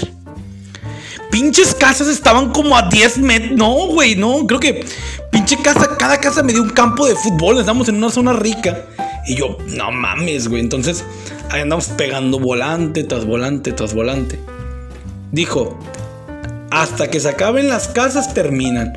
Pinches 1.36 1.74
casas 1.74 2.08
estaban 2.08 2.50
como 2.50 2.78
a 2.78 2.88
10 2.88 3.18
metros. 3.18 3.58
No, 3.58 3.88
güey, 3.88 4.16
no. 4.16 4.46
Creo 4.46 4.58
que 4.58 4.86
pinche 5.30 5.58
casa, 5.58 5.94
cada 5.98 6.18
casa 6.18 6.42
me 6.42 6.54
dio 6.54 6.62
un 6.62 6.70
campo 6.70 7.06
de 7.06 7.14
fútbol. 7.14 7.58
Estamos 7.58 7.90
en 7.90 7.96
una 7.96 8.08
zona 8.08 8.32
rica. 8.32 8.86
Y 9.26 9.34
yo, 9.34 9.58
no 9.66 9.92
mames, 9.92 10.48
güey. 10.48 10.62
Entonces, 10.62 11.04
ahí 11.50 11.60
andamos 11.60 11.88
pegando 11.88 12.38
volante 12.38 13.04
tras 13.04 13.26
volante 13.26 13.72
tras 13.72 13.92
volante. 13.92 14.40
Dijo, 15.30 15.78
hasta 16.70 17.10
que 17.10 17.20
se 17.20 17.28
acaben 17.28 17.68
las 17.68 17.88
casas 17.88 18.32
terminan. 18.32 18.94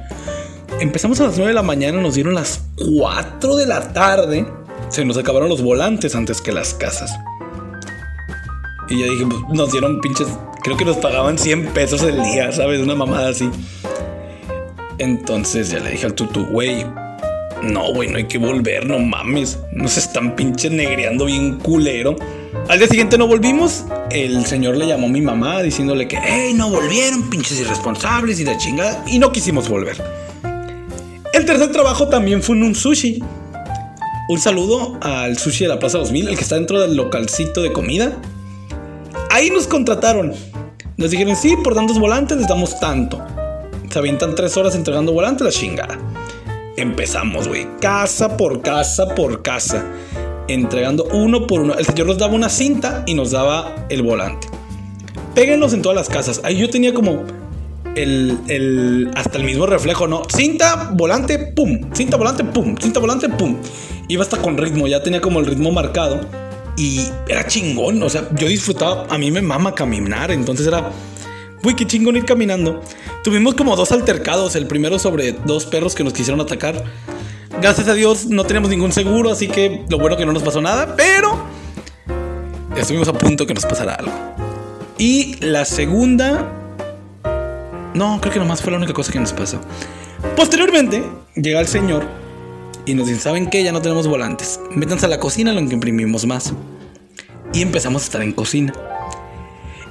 Empezamos 0.80 1.20
a 1.20 1.26
las 1.26 1.36
9 1.36 1.50
de 1.50 1.56
la 1.56 1.62
mañana, 1.62 2.00
nos 2.00 2.16
dieron 2.16 2.36
las 2.36 2.62
4 2.98 3.58
de 3.58 3.66
la 3.66 3.92
tarde. 3.92 4.48
Se 4.88 5.04
nos 5.04 5.18
acabaron 5.18 5.50
los 5.50 5.62
volantes 5.62 6.16
antes 6.16 6.40
que 6.40 6.54
las 6.54 6.74
casas. 6.74 7.12
Y 8.88 8.98
ya 8.98 9.08
dije, 9.08 9.26
pues, 9.26 9.42
nos 9.50 9.74
dieron 9.74 10.00
pinches. 10.00 10.30
Creo 10.62 10.76
que 10.76 10.86
nos 10.86 10.98
pagaban 10.98 11.38
100 11.38 11.68
pesos 11.68 12.04
el 12.04 12.22
día, 12.24 12.52
¿sabes? 12.52 12.82
Una 12.82 12.96
mamada 12.96 13.30
así. 13.30 13.50
Entonces 14.98 15.70
ya 15.70 15.80
le 15.80 15.92
dije 15.92 16.06
al 16.06 16.14
tutu, 16.14 16.46
güey. 16.48 16.86
No, 17.64 17.94
güey, 17.94 18.10
no 18.10 18.18
hay 18.18 18.26
que 18.26 18.38
volver, 18.38 18.86
no 18.86 19.00
mames. 19.00 19.60
Nos 19.72 19.98
están 19.98 20.36
pinches 20.36 20.72
negreando 20.72 21.26
bien 21.26 21.60
culero. 21.60 22.16
Al 22.68 22.80
día 22.80 22.88
siguiente 22.88 23.18
no 23.18 23.28
volvimos. 23.28 23.86
El 24.12 24.46
señor 24.46 24.78
le 24.78 24.88
llamó 24.88 25.08
a 25.08 25.10
mi 25.10 25.22
mamá 25.22 25.62
diciéndole 25.62 26.08
que, 26.08 26.18
hey, 26.22 26.54
no 26.54 26.70
volvieron, 26.70 27.30
pinches 27.30 27.60
irresponsables 27.60 28.40
y 28.40 28.46
la 28.46 28.58
chingada. 28.58 29.04
Y 29.08 29.20
no 29.20 29.32
quisimos 29.32 29.70
volver. 29.70 30.04
El 31.34 31.46
tercer 31.46 31.72
trabajo 31.72 32.10
también 32.10 32.44
fue 32.44 32.58
en 32.58 32.64
un 32.64 32.76
sushi. 32.76 33.24
Un 34.28 34.40
saludo 34.40 34.98
al 35.02 35.38
sushi 35.38 35.64
de 35.64 35.70
la 35.70 35.80
Plaza 35.80 35.98
2000, 36.00 36.28
el 36.28 36.36
que 36.36 36.44
está 36.44 36.56
dentro 36.56 36.80
del 36.82 36.96
localcito 36.96 37.62
de 37.62 37.72
comida. 37.72 38.18
Ahí 39.40 39.50
nos 39.50 39.68
contrataron. 39.68 40.34
Nos 40.98 41.12
dijeron, 41.12 41.34
sí, 41.38 41.56
por 41.64 41.74
tantos 41.74 41.98
volantes 41.98 42.38
les 42.38 42.48
damos 42.50 42.78
tanto. 42.78 43.22
Se 43.90 43.98
avientan 43.98 44.36
tres 44.36 44.58
horas 44.58 44.76
entregando 44.76 45.14
volantes, 45.14 45.46
la 45.46 45.52
chingada. 45.52 45.98
Empezamos, 46.76 47.48
güey, 47.48 47.66
casa 47.80 48.36
por 48.36 48.62
casa 48.62 49.16
por 49.16 49.42
casa. 49.42 49.86
Entregando 50.50 51.06
uno 51.14 51.48
por 51.48 51.62
uno. 51.62 51.74
El 51.76 51.86
señor 51.86 52.08
nos 52.08 52.18
daba 52.18 52.34
una 52.34 52.50
cinta 52.50 53.04
y 53.08 53.14
nos 53.14 53.32
daba 53.32 53.76
el 53.88 54.02
volante. 54.02 54.50
Péguenlos 55.36 55.74
en 55.74 55.82
todas 55.84 55.96
las 55.96 56.10
casas. 56.10 56.42
Ahí 56.44 56.58
yo 56.58 56.70
tenía 56.70 56.94
como 56.94 57.24
el, 57.96 58.38
el- 58.50 59.10
hasta 59.16 59.38
el 59.38 59.46
mismo 59.46 59.68
reflejo, 59.68 60.06
¿no? 60.08 60.24
Cinta, 60.28 60.90
volante, 60.94 61.40
pum. 61.40 61.80
Cinta, 61.94 62.18
volante, 62.18 62.44
pum. 62.44 62.76
Cinta, 62.78 63.00
volante, 63.00 63.30
pum. 63.30 63.56
Iba 64.10 64.24
hasta 64.24 64.36
con 64.42 64.58
ritmo, 64.58 64.86
ya 64.88 65.02
tenía 65.02 65.22
como 65.22 65.40
el 65.40 65.46
ritmo 65.46 65.72
marcado. 65.72 66.20
Y 66.80 67.12
era 67.28 67.46
chingón, 67.46 68.02
o 68.02 68.10
sea, 68.10 68.30
yo 68.36 68.48
disfrutaba, 68.48 69.06
a 69.10 69.18
mí 69.18 69.32
me 69.32 69.42
mama 69.42 69.76
caminar, 69.76 70.32
entonces 70.32 70.66
era 70.66 70.92
Güey, 71.62 71.76
qué 71.76 71.86
chingón 71.86 72.16
ir 72.16 72.26
caminando. 72.26 72.82
Tuvimos 73.24 73.54
como 73.56 73.76
dos 73.76 73.92
altercados. 73.92 74.56
El 74.56 74.66
primero 74.68 74.98
sobre 74.98 75.34
dos 75.34 75.66
perros 75.66 75.94
que 75.94 76.04
nos 76.04 76.14
quisieron 76.14 76.40
atacar. 76.40 76.86
Gracias 77.62 77.88
a 77.90 77.94
Dios 77.94 78.28
no 78.28 78.46
tenemos 78.46 78.70
ningún 78.70 78.94
seguro, 78.94 79.32
así 79.32 79.48
que 79.48 79.84
lo 79.90 79.98
bueno 80.00 80.16
que 80.16 80.26
no 80.26 80.32
nos 80.32 80.44
pasó 80.44 80.62
nada, 80.62 80.96
pero 80.96 81.38
estuvimos 82.78 83.10
a 83.10 83.14
punto 83.14 83.46
que 83.46 83.54
nos 83.54 83.66
pasara 83.66 83.96
algo. 83.96 84.12
Y 84.98 85.36
la 85.42 85.66
segunda... 85.66 86.56
No, 87.94 88.20
creo 88.22 88.32
que 88.32 88.40
nomás 88.40 88.62
fue 88.62 88.72
la 88.72 88.78
única 88.78 88.94
cosa 88.94 89.12
que 89.12 89.20
nos 89.20 89.34
pasó. 89.34 89.60
Posteriormente, 90.38 91.04
llega 91.36 91.60
el 91.60 91.68
señor 91.68 92.06
y 92.90 92.96
nos 92.96 93.08
dice, 93.08 93.22
¿saben 93.22 93.50
qué? 93.52 93.64
Ya 93.64 93.72
no 93.72 93.82
tenemos 93.82 94.08
volantes. 94.08 94.60
Métanse 94.72 95.06
a 95.06 95.10
la 95.10 95.20
cocina 95.20 95.54
lo 95.54 95.68
que 95.68 95.76
imprimimos 95.76 96.26
más. 96.26 96.54
Y 97.54 97.62
empezamos 97.62 98.02
a 98.02 98.06
estar 98.06 98.22
en 98.24 98.34
cocina. 98.34 98.74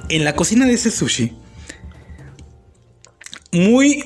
En 0.09 0.25
la 0.25 0.35
cocina 0.35 0.65
de 0.65 0.73
ese 0.73 0.91
sushi, 0.91 1.31
muy 3.53 4.03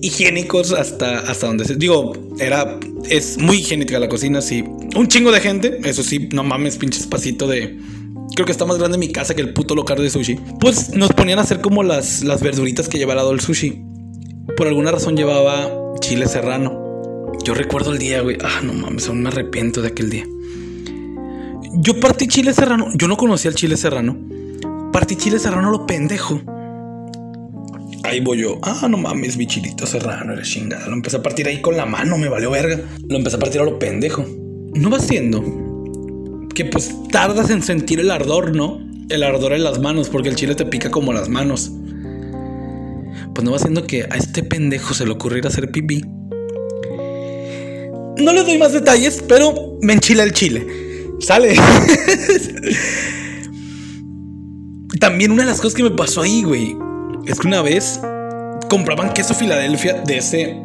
higiénicos 0.00 0.72
hasta, 0.72 1.18
hasta 1.18 1.48
donde 1.48 1.66
se. 1.66 1.76
Digo, 1.76 2.14
era. 2.38 2.78
Es 3.10 3.36
muy 3.38 3.58
higiénica 3.58 3.98
la 3.98 4.08
cocina, 4.08 4.40
sí. 4.40 4.64
Un 4.96 5.08
chingo 5.08 5.30
de 5.30 5.40
gente. 5.40 5.78
Eso 5.84 6.02
sí, 6.02 6.30
no 6.32 6.44
mames, 6.44 6.78
pinche 6.78 7.00
espacito 7.00 7.46
de. 7.46 7.78
Creo 8.34 8.46
que 8.46 8.52
está 8.52 8.64
más 8.64 8.78
grande 8.78 8.96
mi 8.96 9.12
casa 9.12 9.34
que 9.34 9.42
el 9.42 9.52
puto 9.52 9.74
local 9.74 9.98
de 9.98 10.08
sushi. 10.08 10.38
Pues 10.60 10.94
nos 10.94 11.12
ponían 11.12 11.38
a 11.38 11.42
hacer 11.42 11.60
como 11.60 11.82
las, 11.82 12.22
las 12.22 12.40
verduritas 12.42 12.88
que 12.88 12.96
lleva 12.96 13.12
al 13.12 13.18
lado 13.18 13.32
el 13.32 13.40
sushi. 13.40 13.82
Por 14.56 14.66
alguna 14.66 14.92
razón 14.92 15.14
llevaba 15.14 15.68
chile 16.00 16.26
serrano. 16.26 16.85
Yo 17.46 17.54
recuerdo 17.54 17.92
el 17.92 17.98
día, 17.98 18.22
güey. 18.22 18.38
Ah, 18.42 18.60
no 18.64 18.72
mames, 18.72 19.06
aún 19.06 19.22
me 19.22 19.28
arrepiento 19.28 19.80
de 19.80 19.86
aquel 19.86 20.10
día. 20.10 20.24
Yo 21.74 22.00
partí 22.00 22.26
chile 22.26 22.52
serrano. 22.52 22.88
Yo 22.96 23.06
no 23.06 23.16
conocía 23.16 23.52
el 23.52 23.54
chile 23.54 23.76
serrano. 23.76 24.18
Partí 24.92 25.14
chile 25.14 25.38
serrano 25.38 25.70
lo 25.70 25.86
pendejo 25.86 26.40
Ahí 28.02 28.18
voy 28.18 28.38
yo. 28.38 28.58
Ah, 28.62 28.88
no 28.90 28.96
mames, 28.96 29.36
mi 29.36 29.46
chilito 29.46 29.86
serrano, 29.86 30.32
era 30.32 30.42
chingada. 30.42 30.88
Lo 30.88 30.94
empecé 30.94 31.18
a 31.18 31.22
partir 31.22 31.46
ahí 31.46 31.60
con 31.62 31.76
la 31.76 31.86
mano, 31.86 32.18
me 32.18 32.28
valió 32.28 32.50
verga. 32.50 32.80
Lo 33.08 33.16
empecé 33.16 33.36
a 33.36 33.38
partir 33.38 33.60
a 33.60 33.64
lo 33.64 33.78
pendejo. 33.78 34.26
No 34.74 34.90
va 34.90 34.98
siendo 34.98 36.48
que 36.52 36.64
pues 36.64 36.96
tardas 37.12 37.50
en 37.50 37.62
sentir 37.62 38.00
el 38.00 38.10
ardor, 38.10 38.56
¿no? 38.56 38.80
El 39.08 39.22
ardor 39.22 39.52
en 39.52 39.62
las 39.62 39.78
manos, 39.78 40.08
porque 40.08 40.30
el 40.30 40.34
chile 40.34 40.56
te 40.56 40.66
pica 40.66 40.90
como 40.90 41.12
las 41.12 41.28
manos. 41.28 41.70
Pues 43.36 43.44
no 43.44 43.52
va 43.52 43.60
siendo 43.60 43.86
que 43.86 44.02
a 44.02 44.16
este 44.16 44.42
pendejo 44.42 44.94
se 44.94 45.06
le 45.06 45.12
ocurriera 45.12 45.48
hacer 45.48 45.70
pipí. 45.70 46.02
No 48.18 48.32
le 48.32 48.42
doy 48.44 48.58
más 48.58 48.72
detalles, 48.72 49.22
pero 49.26 49.78
me 49.82 49.92
enchila 49.92 50.22
el 50.22 50.32
chile. 50.32 50.66
Sale. 51.20 51.54
También 55.00 55.30
una 55.30 55.42
de 55.42 55.50
las 55.50 55.60
cosas 55.60 55.74
que 55.74 55.82
me 55.82 55.90
pasó 55.90 56.22
ahí, 56.22 56.42
güey 56.42 56.76
es 57.26 57.40
que 57.40 57.48
una 57.48 57.62
vez 57.62 58.00
compraban 58.70 59.12
queso 59.12 59.34
Filadelfia 59.34 60.02
de 60.06 60.18
ese. 60.18 60.56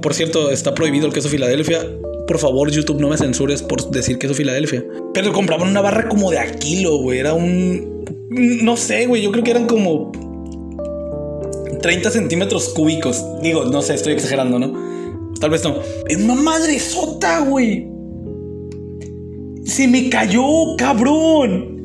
Por 0.00 0.14
cierto, 0.14 0.50
está 0.50 0.74
prohibido 0.74 1.06
el 1.06 1.12
queso 1.12 1.28
Filadelfia. 1.28 1.84
Por 2.26 2.38
favor, 2.38 2.70
YouTube, 2.70 3.00
no 3.00 3.08
me 3.08 3.16
censures 3.16 3.62
por 3.62 3.90
decir 3.90 4.18
queso 4.18 4.34
Filadelfia. 4.34 4.84
Pero 5.12 5.32
compraban 5.32 5.68
una 5.68 5.80
barra 5.80 6.08
como 6.08 6.30
de 6.30 6.38
a 6.38 6.50
kilo, 6.50 6.98
güey. 6.98 7.18
Era 7.18 7.34
un. 7.34 8.04
No 8.30 8.76
sé, 8.76 9.06
güey. 9.06 9.22
Yo 9.22 9.32
creo 9.32 9.44
que 9.44 9.50
eran 9.50 9.66
como. 9.66 10.12
30 11.82 12.10
centímetros 12.10 12.70
cúbicos. 12.70 13.24
Digo, 13.42 13.64
no 13.64 13.82
sé, 13.82 13.94
estoy 13.94 14.12
exagerando, 14.12 14.58
¿no? 14.58 15.05
Tal 15.40 15.50
vez 15.50 15.62
no. 15.64 15.76
Es 16.08 16.16
una 16.16 16.34
madre 16.34 16.78
sota, 16.78 17.40
güey. 17.40 17.86
Se 19.64 19.88
me 19.88 20.08
cayó, 20.08 20.76
cabrón. 20.78 21.76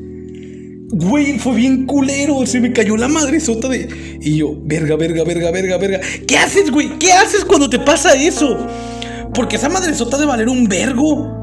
Güey, 0.92 1.38
fue 1.38 1.54
bien 1.54 1.86
culero. 1.86 2.46
Se 2.46 2.60
me 2.60 2.72
cayó 2.72 2.96
la 2.96 3.08
madre 3.08 3.40
sota 3.40 3.68
de. 3.68 3.88
Y 4.20 4.36
yo, 4.36 4.54
verga, 4.62 4.96
verga, 4.96 5.24
verga, 5.24 5.50
verga, 5.50 5.78
verga. 5.78 6.00
¿Qué 6.26 6.36
haces, 6.36 6.70
güey? 6.70 6.98
¿Qué 6.98 7.12
haces 7.12 7.44
cuando 7.44 7.68
te 7.68 7.78
pasa 7.78 8.14
eso? 8.14 8.66
Porque 9.34 9.56
esa 9.56 9.68
madre 9.68 9.94
sota 9.94 10.18
de 10.18 10.26
valer 10.26 10.48
un 10.48 10.64
vergo. 10.64 11.42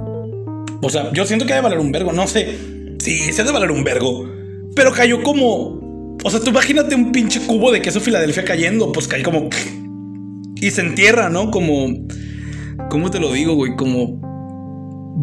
O 0.82 0.90
sea, 0.90 1.12
yo 1.14 1.26
siento 1.26 1.46
que 1.46 1.54
debe 1.54 1.64
valer 1.64 1.80
un 1.80 1.92
vergo, 1.92 2.14
no 2.14 2.28
sé. 2.28 2.58
Sí, 3.00 3.18
se 3.34 3.44
debe 3.44 3.54
valer 3.54 3.72
un 3.72 3.84
vergo. 3.84 4.30
Pero 4.76 4.94
cayó 4.94 5.22
como. 5.24 6.18
O 6.24 6.30
sea, 6.30 6.40
tú 6.40 6.50
imagínate 6.50 6.96
un 6.96 7.12
pinche 7.12 7.40
cubo 7.42 7.72
de 7.72 7.82
queso 7.82 8.00
Filadelfia 8.00 8.44
cayendo. 8.44 8.92
Pues 8.92 9.08
cae 9.08 9.24
como. 9.24 9.50
Y 10.62 10.72
se 10.72 10.82
entierra, 10.82 11.30
¿no? 11.30 11.52
Como. 11.52 11.88
¿Cómo 12.90 13.12
te 13.12 13.20
lo 13.20 13.32
digo, 13.34 13.56
güey? 13.56 13.76
Como. 13.76 14.20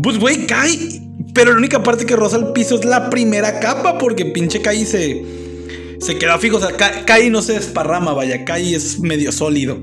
Pues, 0.03 0.19
güey, 0.19 0.47
cae 0.47 1.07
pero 1.37 1.53
la 1.53 1.59
única 1.59 1.83
parte 1.83 2.07
que 2.07 2.17
roza 2.17 2.37
el 2.39 2.53
piso 2.53 2.77
es 2.77 2.85
la 2.85 3.11
primera 3.11 3.61
capa, 3.61 3.99
porque 3.99 4.25
pinche 4.25 4.63
cae 4.63 4.87
se, 4.87 5.23
se 5.99 6.19
queda 6.19 6.39
fijo. 6.39 6.57
O 6.57 6.61
sea, 6.61 6.77
cae 6.77 7.27
y 7.27 7.31
no 7.31 7.43
se 7.43 7.55
desparrama, 7.55 8.15
vaya, 8.15 8.45
cae 8.45 8.63
y 8.63 8.75
es 8.75 9.01
medio 9.01 9.33
sólido. 9.33 9.79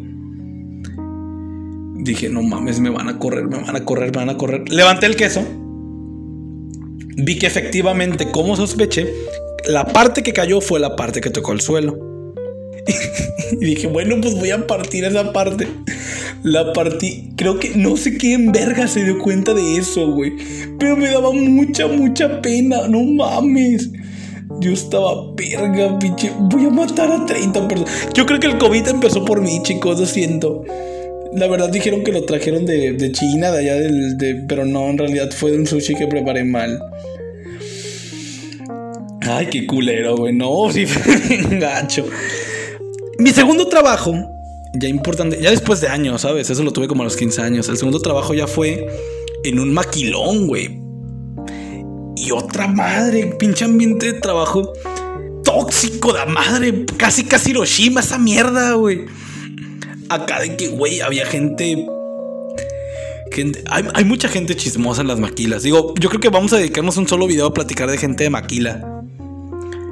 Dije, 1.95 2.29
no 2.29 2.41
mames, 2.41 2.79
me 2.79 2.89
van 2.89 3.07
a 3.07 3.19
correr, 3.19 3.45
me 3.45 3.62
van 3.62 3.75
a 3.75 3.86
correr, 3.86 4.12
me 4.12 4.17
van 4.17 4.29
a 4.29 4.38
correr. 4.38 4.67
Levanté 4.69 5.05
el 5.05 5.15
queso. 5.15 5.45
Vi 7.17 7.38
que 7.38 7.45
efectivamente, 7.45 8.31
como 8.31 8.55
sospeché, 8.55 9.13
la 9.67 9.86
parte 9.86 10.24
que 10.24 10.33
cayó 10.33 10.60
fue 10.60 10.79
la 10.79 10.95
parte 10.95 11.22
que 11.22 11.29
tocó 11.29 11.53
el 11.53 11.62
suelo. 11.62 12.12
y 13.62 13.66
dije, 13.66 13.88
bueno, 13.88 14.16
pues 14.22 14.36
voy 14.36 14.52
a 14.52 14.68
partir 14.68 15.06
esa 15.06 15.34
parte. 15.34 15.68
La 16.44 16.74
partí. 16.74 17.30
Creo 17.38 17.60
que 17.60 17.72
no 17.75 17.96
sé 17.96 18.18
quién 18.18 18.52
verga 18.52 18.88
se 18.88 19.04
dio 19.04 19.20
cuenta 19.20 19.54
de 19.54 19.78
eso, 19.78 20.12
güey. 20.12 20.34
Pero 20.78 20.98
me 20.98 21.10
daba 21.10 21.32
mucha, 21.32 21.88
mucha 21.88 22.42
pena. 22.42 22.88
No 22.88 23.04
mames. 23.04 23.90
Yo 24.60 24.72
estaba 24.72 25.34
verga, 25.36 25.98
pinche. 26.00 26.32
Voy 26.38 26.66
a 26.66 26.70
matar 26.70 27.12
a 27.12 27.25
30 27.25 27.68
personas. 27.68 28.10
Yo 28.13 28.25
creo 28.25 28.40
que 28.40 28.48
el 28.48 28.58
COVID 28.58 28.88
empezó 28.88 29.24
por 29.24 29.42
mí, 29.42 29.62
chicos. 29.63 30.00
Lo 30.00 30.06
siento. 30.06 30.63
La 31.34 31.48
verdad 31.48 31.70
dijeron 31.70 32.04
que 32.04 32.12
lo 32.12 32.25
trajeron 32.25 32.66
de, 32.66 33.12
China, 33.12 33.52
de 33.52 33.60
allá 33.60 33.75
del. 33.75 34.18
De, 34.18 34.44
pero 34.48 34.66
no, 34.66 34.90
en 34.90 34.98
realidad 34.98 35.32
fue 35.32 35.52
de 35.52 35.58
un 35.60 35.66
sushi 35.66 35.96
que 35.96 36.08
preparé 36.08 36.44
mal. 36.44 36.80
Ay, 39.22 39.48
qué 39.48 39.66
culero, 39.66 40.18
güey. 40.18 40.34
No, 40.34 40.70
sí, 40.72 40.86
gacho. 41.60 42.06
Mi 43.20 43.32
segundo 43.32 43.67
trabajo, 43.67 44.13
ya 44.74 44.88
importante, 44.88 45.39
ya 45.41 45.51
después 45.51 45.82
de 45.82 45.88
años, 45.88 46.22
¿sabes? 46.22 46.50
Eso 46.50 46.63
lo 46.63 46.74
tuve 46.74 46.88
como 46.88 47.03
a 47.03 47.05
los 47.05 47.15
15 47.15 47.41
años. 47.41 47.70
El 47.70 47.77
segundo 47.77 48.00
trabajo 48.00 48.34
ya 48.34 48.48
fue 48.48 48.88
en 49.43 49.60
un 49.60 49.74
maquilón, 49.74 50.48
güey. 50.48 50.79
Y 52.15 52.32
otra 52.32 52.67
madre, 52.67 53.36
pinche 53.38 53.65
ambiente 53.65 54.13
de 54.13 54.20
trabajo 54.20 54.74
tóxico 55.43 56.13
de 56.13 56.25
madre. 56.25 56.86
Casi, 56.98 57.24
casi 57.24 57.51
Hiroshima, 57.51 58.00
esa 58.00 58.17
mierda, 58.17 58.74
güey. 58.74 59.05
Acá 60.10 60.39
de 60.39 60.55
que, 60.55 60.70
güey, 60.70 61.01
había 61.01 61.25
gente 61.25 61.88
Gente, 63.32 63.63
hay, 63.67 63.84
hay, 63.96 64.05
mucha 64.05 64.27
gente 64.27 64.55
chismosa 64.55 65.01
en 65.01 65.08
las 65.08 65.20
maquilas. 65.20 65.63
Digo, 65.63 65.96
yo 66.00 66.10
creo 66.10 66.22
que 66.22 66.29
vamos 66.29 66.53
a 66.53 66.58
dedicarnos 66.58 66.98
un 66.98 67.08
solo 67.08 67.25
video 67.25 67.48
a 67.48 67.53
platicar 67.53 67.89
de 67.89 67.98
gente 67.98 68.25
de 68.25 68.29
maquila. 68.29 69.01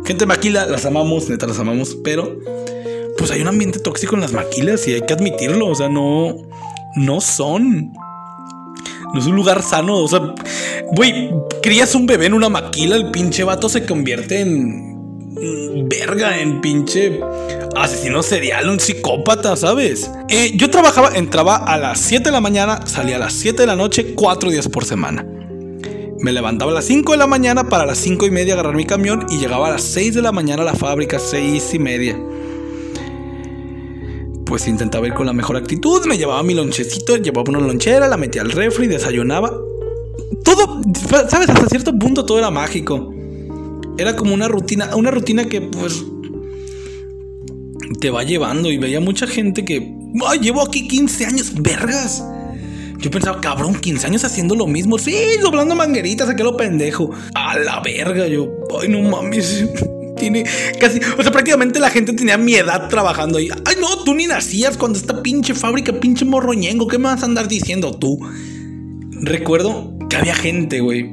Gente 0.06 0.20
de 0.20 0.26
maquila, 0.28 0.68
las 0.68 0.86
amamos, 0.86 1.28
neta, 1.28 1.48
las 1.48 1.58
amamos, 1.58 1.98
pero 2.04 2.38
pues 3.22 3.30
hay 3.30 3.42
un 3.42 3.50
ambiente 3.50 3.78
tóxico 3.78 4.16
en 4.16 4.22
las 4.22 4.34
maquilas 4.34 4.88
y 4.88 4.96
hay 4.96 5.02
que 5.02 5.14
admitirlo. 5.14 5.68
O 5.68 5.76
sea, 5.76 5.90
no, 5.90 6.36
no 6.96 7.22
son. 7.22 7.94
No 9.14 9.20
es 9.20 9.28
un 9.28 9.36
lugar 9.36 9.62
sano. 9.62 9.98
O 9.98 10.08
sea, 10.08 10.34
güey, 10.94 11.30
crías 11.62 11.94
un 11.94 12.08
bebé 12.08 12.26
en 12.26 12.34
una 12.34 12.50
maquila, 12.50 12.96
el 12.96 13.12
pinche 13.12 13.44
vato 13.44 13.70
se 13.70 13.86
convierte 13.86 14.42
en. 14.42 14.90
Verga, 15.88 16.40
en 16.40 16.62
pinche 16.62 17.20
asesino 17.76 18.24
serial, 18.24 18.70
un 18.70 18.80
psicópata, 18.80 19.56
¿sabes? 19.56 20.10
Eh, 20.28 20.54
yo 20.56 20.70
trabajaba, 20.72 21.16
entraba 21.16 21.58
a 21.58 21.78
las 21.78 22.00
7 22.00 22.26
de 22.26 22.32
la 22.32 22.42
mañana, 22.42 22.86
salía 22.88 23.18
a 23.18 23.20
las 23.20 23.34
7 23.34 23.62
de 23.62 23.68
la 23.68 23.76
noche, 23.76 24.14
4 24.16 24.50
días 24.50 24.68
por 24.68 24.84
semana. 24.84 25.26
Me 26.20 26.32
levantaba 26.32 26.72
a 26.72 26.76
las 26.76 26.86
5 26.86 27.14
de 27.14 27.18
la 27.20 27.28
mañana 27.28 27.70
para 27.70 27.86
las 27.86 28.00
5 28.00 28.26
y 28.26 28.32
media 28.32 28.54
agarrar 28.54 28.76
mi 28.76 28.86
camión 28.86 29.26
y 29.30 29.38
llegaba 29.38 29.68
a 29.68 29.72
las 29.72 29.84
6 29.84 30.16
de 30.16 30.22
la 30.22 30.32
mañana 30.32 30.64
a 30.64 30.66
la 30.66 30.76
fábrica, 30.76 31.20
6 31.20 31.74
y 31.74 31.80
media 31.80 32.18
pues 34.52 34.68
intentaba 34.68 35.08
ir 35.08 35.14
con 35.14 35.26
la 35.26 35.32
mejor 35.32 35.56
actitud, 35.56 36.06
me 36.08 36.18
llevaba 36.18 36.44
mi 36.44 36.54
lonchecito, 36.54 37.16
llevaba 37.16 37.52
una 37.52 37.62
lonchera, 37.62 38.10
la 38.10 38.18
metía 38.18 38.42
al 38.42 38.52
refri, 38.52 38.86
desayunaba. 38.86 39.50
Todo, 40.44 40.82
sabes, 41.30 41.48
hasta 41.48 41.70
cierto 41.70 41.98
punto 41.98 42.26
todo 42.26 42.38
era 42.38 42.52
mágico. 42.52 43.14
Era 43.98 44.14
como 44.18 44.34
una 44.34 44.50
rutina, 44.50 44.94
una 44.98 45.10
rutina 45.10 45.46
que 45.46 45.62
pues 45.62 46.04
te 48.02 48.10
va 48.10 48.24
llevando 48.24 48.70
y 48.70 48.78
veía 48.78 49.00
mucha 49.00 49.26
gente 49.26 49.64
que, 49.64 49.90
ay, 50.28 50.40
llevo 50.40 50.62
aquí 50.64 50.86
15 50.86 51.26
años, 51.28 51.54
vergas. 51.56 52.22
Yo 52.98 53.10
pensaba, 53.10 53.40
cabrón, 53.40 53.76
15 53.76 54.06
años 54.06 54.26
haciendo 54.26 54.54
lo 54.56 54.68
mismo. 54.68 55.00
Sí, 55.00 55.16
doblando 55.42 55.76
mangueritas, 55.76 56.28
saqué 56.28 56.44
lo 56.44 56.58
pendejo. 56.58 57.10
A 57.36 57.58
la 57.58 57.80
verga, 57.80 58.28
yo, 58.28 58.50
ay, 58.82 58.90
no 58.90 59.00
mames 59.10 59.66
tiene 60.22 60.46
casi, 60.80 61.00
o 61.18 61.24
sea, 61.24 61.32
prácticamente 61.32 61.80
la 61.80 61.90
gente 61.90 62.14
tenía 62.14 62.38
mi 62.38 62.54
edad 62.54 62.88
trabajando 62.90 63.40
ahí. 63.40 63.50
Ay, 63.66 63.76
no, 63.82 64.04
tú 64.04 64.14
ni 64.14 64.28
nacías 64.28 64.78
cuando 64.78 65.00
esta 65.00 65.24
pinche 65.24 65.56
fábrica, 65.56 65.92
pinche 66.00 66.26
morroñengo, 66.26 66.88
¿qué 66.88 67.00
me 67.00 67.06
vas 67.06 67.24
a 67.24 67.26
andar 67.26 67.48
diciendo 67.48 67.92
tú? 67.92 68.20
Recuerdo 69.24 69.98
que 70.10 70.16
había 70.16 70.36
gente, 70.36 70.80
güey. 70.80 71.10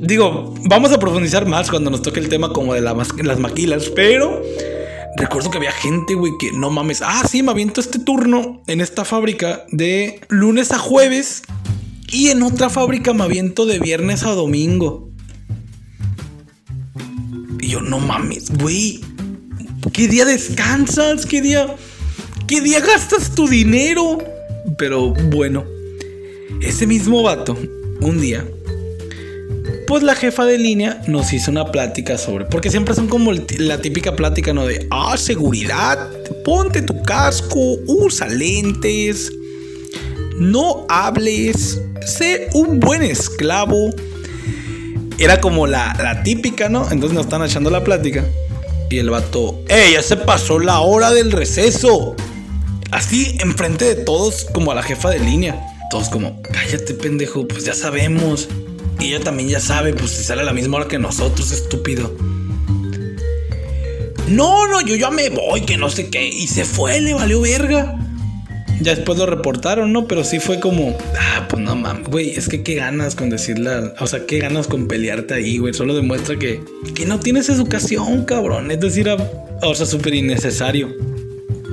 Digo, 0.00 0.54
vamos 0.64 0.90
a 0.92 0.98
profundizar 0.98 1.46
más 1.46 1.68
cuando 1.68 1.90
nos 1.90 2.00
toque 2.02 2.20
el 2.20 2.30
tema 2.30 2.50
como 2.52 2.72
de 2.72 2.80
las 2.80 3.38
maquilas, 3.38 3.90
pero 3.94 4.40
recuerdo 5.16 5.50
que 5.50 5.58
había 5.58 5.72
gente, 5.72 6.14
güey, 6.14 6.32
que 6.40 6.50
no 6.52 6.70
mames. 6.70 7.02
Ah, 7.02 7.24
sí, 7.28 7.42
me 7.42 7.50
aviento 7.50 7.80
este 7.80 7.98
turno 7.98 8.62
en 8.66 8.80
esta 8.80 9.04
fábrica 9.04 9.66
de 9.70 10.20
lunes 10.28 10.72
a 10.72 10.78
jueves. 10.78 11.42
Y 12.10 12.28
en 12.28 12.42
otra 12.42 12.70
fábrica 12.70 13.12
me 13.12 13.24
aviento 13.24 13.66
de 13.66 13.80
viernes 13.80 14.22
a 14.22 14.30
domingo. 14.30 15.07
Yo, 17.68 17.82
no 17.82 18.00
mames, 18.00 18.50
güey. 18.58 19.00
¿Qué 19.92 20.08
día 20.08 20.24
descansas? 20.24 21.26
¿Qué 21.26 21.42
día? 21.42 21.76
¿Qué 22.46 22.62
día 22.62 22.80
gastas 22.80 23.34
tu 23.34 23.46
dinero? 23.46 24.16
Pero 24.78 25.12
bueno, 25.12 25.66
ese 26.62 26.86
mismo 26.86 27.22
vato, 27.22 27.58
un 28.00 28.22
día, 28.22 28.48
pues 29.86 30.02
la 30.02 30.14
jefa 30.14 30.46
de 30.46 30.56
línea 30.56 31.02
nos 31.08 31.30
hizo 31.34 31.50
una 31.50 31.70
plática 31.70 32.16
sobre, 32.16 32.46
porque 32.46 32.70
siempre 32.70 32.94
son 32.94 33.06
como 33.06 33.32
la 33.32 33.82
típica 33.82 34.16
plática, 34.16 34.54
¿no? 34.54 34.64
De, 34.64 34.86
ah, 34.90 35.18
seguridad, 35.18 36.10
ponte 36.46 36.80
tu 36.80 37.02
casco, 37.02 37.76
usa 37.86 38.28
lentes, 38.28 39.30
no 40.38 40.86
hables, 40.88 41.82
sé 42.06 42.48
un 42.54 42.80
buen 42.80 43.02
esclavo. 43.02 43.90
Era 45.18 45.40
como 45.40 45.66
la, 45.66 45.94
la 46.00 46.22
típica, 46.22 46.68
¿no? 46.68 46.90
Entonces 46.90 47.12
nos 47.12 47.26
están 47.26 47.42
echando 47.42 47.70
la 47.70 47.82
plática. 47.82 48.24
Y 48.90 48.98
el 48.98 49.10
vato, 49.10 49.62
¡Ey, 49.68 49.92
ya 49.92 50.02
se 50.02 50.16
pasó 50.16 50.58
la 50.58 50.80
hora 50.80 51.10
del 51.10 51.32
receso! 51.32 52.16
Así, 52.90 53.36
enfrente 53.40 53.84
de 53.84 53.96
todos, 53.96 54.46
como 54.52 54.72
a 54.72 54.74
la 54.74 54.82
jefa 54.82 55.10
de 55.10 55.18
línea. 55.18 55.60
Todos 55.90 56.08
como, 56.08 56.40
cállate 56.42 56.94
pendejo, 56.94 57.46
pues 57.46 57.64
ya 57.64 57.74
sabemos. 57.74 58.48
Y 58.98 59.08
ella 59.08 59.20
también 59.22 59.48
ya 59.48 59.60
sabe, 59.60 59.92
pues 59.92 60.12
si 60.12 60.24
sale 60.24 60.42
a 60.42 60.44
la 60.44 60.52
misma 60.52 60.78
hora 60.78 60.88
que 60.88 60.98
nosotros, 60.98 61.52
estúpido. 61.52 62.14
No, 64.28 64.66
no, 64.66 64.80
yo 64.80 64.94
ya 64.94 65.10
me 65.10 65.28
voy, 65.30 65.62
que 65.62 65.76
no 65.76 65.90
sé 65.90 66.08
qué. 66.08 66.26
Y 66.26 66.46
se 66.46 66.64
fue, 66.64 67.00
le 67.00 67.14
valió 67.14 67.40
verga. 67.40 67.97
Ya 68.80 68.94
después 68.94 69.18
lo 69.18 69.26
reportaron, 69.26 69.92
¿no? 69.92 70.06
Pero 70.06 70.24
sí 70.24 70.38
fue 70.38 70.60
como, 70.60 70.96
ah, 71.18 71.46
pues 71.48 71.62
no 71.62 71.74
mames, 71.74 72.08
güey, 72.08 72.30
es 72.30 72.48
que 72.48 72.62
qué 72.62 72.74
ganas 72.74 73.14
con 73.14 73.28
decirle, 73.28 73.70
o 73.98 74.06
sea, 74.06 74.24
qué 74.24 74.38
ganas 74.38 74.68
con 74.68 74.86
pelearte 74.86 75.34
ahí, 75.34 75.58
güey. 75.58 75.74
Solo 75.74 75.94
demuestra 75.94 76.36
que, 76.36 76.60
que 76.94 77.06
no 77.06 77.18
tienes 77.18 77.48
educación, 77.48 78.24
cabrón. 78.24 78.70
Es 78.70 78.80
decir, 78.80 79.08
o 79.62 79.74
sea, 79.74 79.86
súper 79.86 80.14
innecesario. 80.14 80.94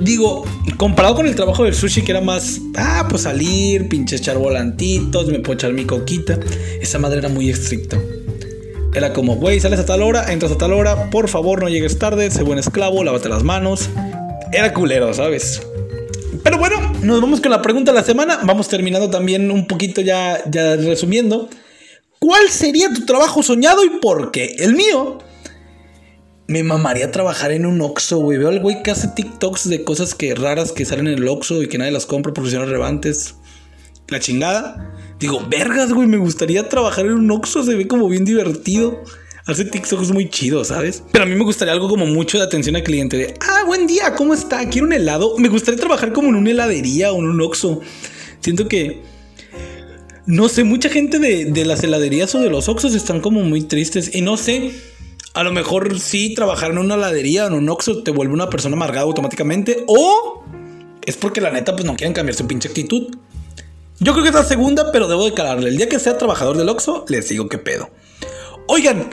Digo, 0.00 0.44
comparado 0.76 1.14
con 1.14 1.26
el 1.26 1.34
trabajo 1.34 1.64
del 1.64 1.74
sushi, 1.74 2.02
que 2.02 2.12
era 2.12 2.20
más, 2.20 2.60
ah, 2.76 3.06
pues 3.08 3.22
salir, 3.22 3.88
pinche 3.88 4.16
echar 4.16 4.36
volantitos, 4.36 5.28
me 5.28 5.38
puedo 5.38 5.54
echar 5.54 5.72
mi 5.72 5.84
coquita. 5.84 6.38
Esa 6.80 6.98
madre 6.98 7.18
era 7.18 7.28
muy 7.28 7.48
estricta. 7.48 7.98
Era 8.94 9.12
como, 9.12 9.36
güey, 9.36 9.60
sales 9.60 9.80
a 9.80 9.86
tal 9.86 10.02
hora, 10.02 10.32
entras 10.32 10.52
a 10.52 10.58
tal 10.58 10.72
hora, 10.72 11.10
por 11.10 11.28
favor 11.28 11.62
no 11.62 11.68
llegues 11.68 11.98
tarde, 11.98 12.30
sé 12.30 12.42
buen 12.42 12.58
esclavo, 12.58 13.04
lávate 13.04 13.28
las 13.28 13.42
manos. 13.42 13.90
Era 14.52 14.72
culero, 14.72 15.12
¿sabes? 15.14 15.60
Pero 16.42 16.58
bueno, 16.58 16.76
nos 17.02 17.20
vamos 17.20 17.40
con 17.40 17.50
la 17.50 17.62
pregunta 17.62 17.92
de 17.92 17.98
la 17.98 18.04
semana. 18.04 18.40
Vamos 18.44 18.68
terminando 18.68 19.10
también 19.10 19.50
un 19.50 19.66
poquito 19.66 20.00
ya, 20.00 20.42
ya 20.50 20.76
resumiendo. 20.76 21.48
¿Cuál 22.18 22.48
sería 22.48 22.92
tu 22.92 23.04
trabajo 23.04 23.42
soñado 23.42 23.84
y 23.84 23.90
por 24.00 24.30
qué? 24.30 24.56
El 24.58 24.74
mío 24.74 25.18
me 26.48 26.62
mamaría 26.62 27.10
trabajar 27.10 27.50
en 27.50 27.66
un 27.66 27.80
Oxxo, 27.80 28.18
güey. 28.18 28.38
Veo 28.38 28.48
al 28.48 28.60
güey 28.60 28.82
que 28.82 28.90
hace 28.90 29.08
TikToks 29.08 29.68
de 29.68 29.84
cosas 29.84 30.14
que 30.14 30.34
raras 30.34 30.72
que 30.72 30.84
salen 30.84 31.08
en 31.08 31.18
el 31.18 31.28
Oxxo 31.28 31.62
y 31.62 31.68
que 31.68 31.78
nadie 31.78 31.92
las 31.92 32.06
compra 32.06 32.32
porque 32.32 32.50
son 32.50 32.66
relevantes. 32.66 33.34
La 34.08 34.20
chingada. 34.20 34.94
Digo, 35.18 35.40
vergas, 35.48 35.92
güey, 35.92 36.06
me 36.06 36.18
gustaría 36.18 36.68
trabajar 36.68 37.06
en 37.06 37.12
un 37.12 37.30
Oxxo, 37.30 37.64
se 37.64 37.74
ve 37.74 37.88
como 37.88 38.08
bien 38.08 38.24
divertido. 38.24 39.02
Hace 39.46 39.64
TikToks 39.64 40.10
muy 40.10 40.28
chido, 40.28 40.64
¿sabes? 40.64 41.04
Pero 41.12 41.24
a 41.24 41.28
mí 41.28 41.36
me 41.36 41.44
gustaría 41.44 41.72
algo 41.72 41.88
como 41.88 42.04
mucho 42.04 42.36
de 42.36 42.42
atención 42.42 42.74
al 42.74 42.82
cliente. 42.82 43.34
Ah, 43.40 43.62
buen 43.64 43.86
día, 43.86 44.12
¿cómo 44.16 44.34
está? 44.34 44.68
¿Quiere 44.68 44.88
un 44.88 44.92
helado? 44.92 45.38
Me 45.38 45.48
gustaría 45.48 45.78
trabajar 45.78 46.12
como 46.12 46.30
en 46.30 46.34
una 46.34 46.50
heladería 46.50 47.12
o 47.12 47.18
en 47.20 47.26
un 47.26 47.40
Oxxo. 47.40 47.80
Siento 48.40 48.66
que... 48.66 49.02
No 50.26 50.48
sé, 50.48 50.64
mucha 50.64 50.88
gente 50.88 51.20
de, 51.20 51.44
de 51.44 51.64
las 51.64 51.84
heladerías 51.84 52.34
o 52.34 52.40
de 52.40 52.50
los 52.50 52.68
Oxxos 52.68 52.96
están 52.96 53.20
como 53.20 53.42
muy 53.42 53.62
tristes. 53.62 54.12
Y 54.16 54.20
no 54.20 54.36
sé 54.36 54.72
a 55.32 55.44
lo 55.44 55.52
mejor 55.52 56.00
sí 56.00 56.34
trabajar 56.34 56.72
en 56.72 56.78
una 56.78 56.96
heladería 56.96 57.44
o 57.44 57.46
en 57.46 57.54
un 57.54 57.68
Oxxo 57.68 58.02
te 58.02 58.10
vuelve 58.10 58.34
una 58.34 58.50
persona 58.50 58.74
amargada 58.74 59.06
automáticamente. 59.06 59.84
O 59.86 60.42
es 61.04 61.16
porque 61.16 61.40
la 61.40 61.52
neta 61.52 61.72
pues 61.76 61.84
no 61.84 61.94
quieren 61.94 62.14
cambiar 62.14 62.34
su 62.34 62.48
pinche 62.48 62.68
actitud. 62.68 63.14
Yo 64.00 64.12
creo 64.12 64.24
que 64.24 64.30
es 64.30 64.34
la 64.34 64.42
segunda, 64.42 64.90
pero 64.90 65.06
debo 65.06 65.24
de 65.24 65.34
calarle. 65.34 65.68
El 65.68 65.76
día 65.76 65.88
que 65.88 66.00
sea 66.00 66.18
trabajador 66.18 66.56
del 66.56 66.68
Oxxo, 66.68 67.04
les 67.08 67.28
digo 67.28 67.48
qué 67.48 67.58
pedo. 67.58 67.90
Oigan, 68.66 69.08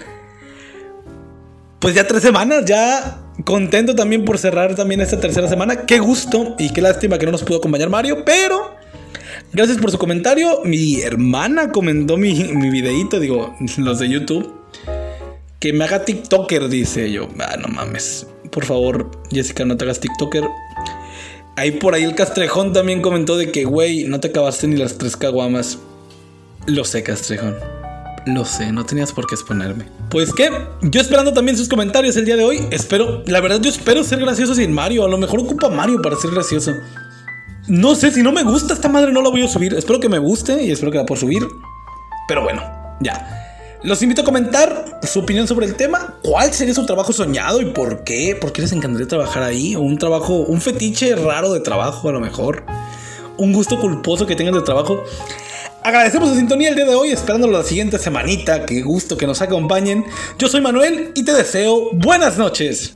pues 1.84 1.96
ya 1.96 2.08
tres 2.08 2.24
semanas, 2.24 2.64
ya 2.64 3.20
contento 3.44 3.94
también 3.94 4.24
por 4.24 4.38
cerrar 4.38 4.74
también 4.74 5.02
esta 5.02 5.20
tercera 5.20 5.50
semana. 5.50 5.86
Qué 5.86 6.00
gusto 6.00 6.56
y 6.58 6.72
qué 6.72 6.82
lástima 6.82 7.18
que 7.18 7.26
no 7.26 7.34
nos 7.34 7.44
pudo 7.44 7.58
acompañar 7.58 7.90
Mario, 7.90 8.24
pero 8.24 8.74
gracias 9.52 9.80
por 9.80 9.92
su 9.92 9.98
comentario. 9.98 10.62
Mi 10.64 11.02
hermana 11.02 11.74
comentó 11.74 12.16
mi, 12.16 12.36
mi 12.54 12.70
videito, 12.70 13.20
digo, 13.20 13.54
los 13.80 14.00
de 14.00 14.08
YouTube. 14.08 14.50
Que 15.60 15.74
me 15.74 15.84
haga 15.84 16.06
TikToker, 16.06 16.70
dice 16.70 17.12
yo. 17.12 17.28
Ah, 17.38 17.58
no 17.58 17.68
mames. 17.68 18.28
Por 18.50 18.64
favor, 18.64 19.12
Jessica, 19.30 19.66
no 19.66 19.76
te 19.76 19.84
hagas 19.84 20.00
TikToker. 20.00 20.46
Ahí 21.58 21.72
por 21.72 21.96
ahí 21.96 22.04
el 22.04 22.16
Castrejón 22.16 22.72
también 22.72 23.02
comentó 23.02 23.36
de 23.36 23.52
que, 23.52 23.66
güey, 23.66 24.06
no 24.06 24.22
te 24.22 24.30
acabaste 24.30 24.68
ni 24.68 24.78
las 24.78 24.98
tres 24.98 25.18
caguamas. 25.18 25.80
Lo 26.66 26.86
sé, 26.86 27.04
Castrejón. 27.04 27.83
Lo 28.26 28.46
sé, 28.46 28.72
no 28.72 28.86
tenías 28.86 29.12
por 29.12 29.28
qué 29.28 29.36
exponerme. 29.36 29.86
Pues 30.10 30.34
qué, 30.34 30.50
yo 30.82 31.02
esperando 31.02 31.34
también 31.34 31.58
sus 31.58 31.68
comentarios 31.68 32.16
el 32.16 32.24
día 32.24 32.38
de 32.38 32.46
hoy. 32.46 32.66
Espero, 32.72 33.22
la 33.26 33.42
verdad, 33.42 33.60
yo 33.62 33.70
espero 33.70 34.04
ser 34.04 34.20
gracioso 34.20 34.56
sin 34.56 34.72
Mario. 34.72 35.04
A 35.04 35.10
lo 35.10 35.18
mejor 35.18 35.42
ocupa 35.42 35.70
Mario 35.70 36.02
para 36.02 36.16
ser 36.16 36.32
gracioso. 36.32 36.74
No 37.68 37.96
sé, 37.96 38.12
si 38.12 38.24
no 38.24 38.32
me 38.32 38.44
gusta 38.44 38.74
esta 38.74 38.88
madre, 38.88 39.12
no 39.12 39.22
la 39.22 39.30
voy 39.30 39.44
a 39.44 39.48
subir. 39.48 39.74
Espero 39.74 40.00
que 40.00 40.08
me 40.08 40.20
guste 40.20 40.64
y 40.64 40.72
espero 40.72 40.92
que 40.92 41.00
la 41.00 41.06
pueda 41.06 41.20
subir. 41.20 41.46
Pero 42.28 42.44
bueno, 42.44 42.62
ya. 43.02 43.44
Los 43.84 44.02
invito 44.02 44.22
a 44.22 44.26
comentar 44.26 45.02
su 45.04 45.20
opinión 45.20 45.46
sobre 45.46 45.66
el 45.66 45.76
tema. 45.76 46.16
¿Cuál 46.24 46.54
sería 46.54 46.74
su 46.74 46.86
trabajo 46.86 47.12
soñado 47.12 47.60
y 47.60 47.66
por 47.66 48.06
qué? 48.06 48.38
¿Por 48.40 48.54
qué 48.54 48.62
les 48.62 48.72
encantaría 48.72 49.08
trabajar 49.10 49.44
ahí? 49.44 49.76
un 49.76 49.98
trabajo, 49.98 50.36
un 50.36 50.62
fetiche 50.62 51.14
raro 51.18 51.52
de 51.52 51.60
trabajo 51.60 52.08
a 52.08 52.14
lo 52.14 52.22
mejor. 52.22 52.64
Un 53.36 53.52
gusto 53.52 53.78
culposo 53.82 54.26
que 54.26 54.38
tengan 54.38 54.54
de 54.54 54.62
trabajo. 54.62 55.04
Agradecemos 55.86 56.30
la 56.30 56.36
sintonía 56.38 56.70
el 56.70 56.76
día 56.76 56.86
de 56.86 56.96
hoy, 56.96 57.12
esperando 57.12 57.46
la 57.46 57.62
siguiente 57.62 58.00
semanita. 58.00 58.66
Qué 58.66 58.82
gusto 58.82 59.18
que 59.18 59.28
nos 59.28 59.42
acompañen. 59.42 60.06
Yo 60.40 60.48
soy 60.48 60.62
Manuel 60.62 61.12
y 61.14 61.26
te 61.26 61.34
deseo 61.34 61.90
buenas 61.92 62.38
noches. 62.38 62.96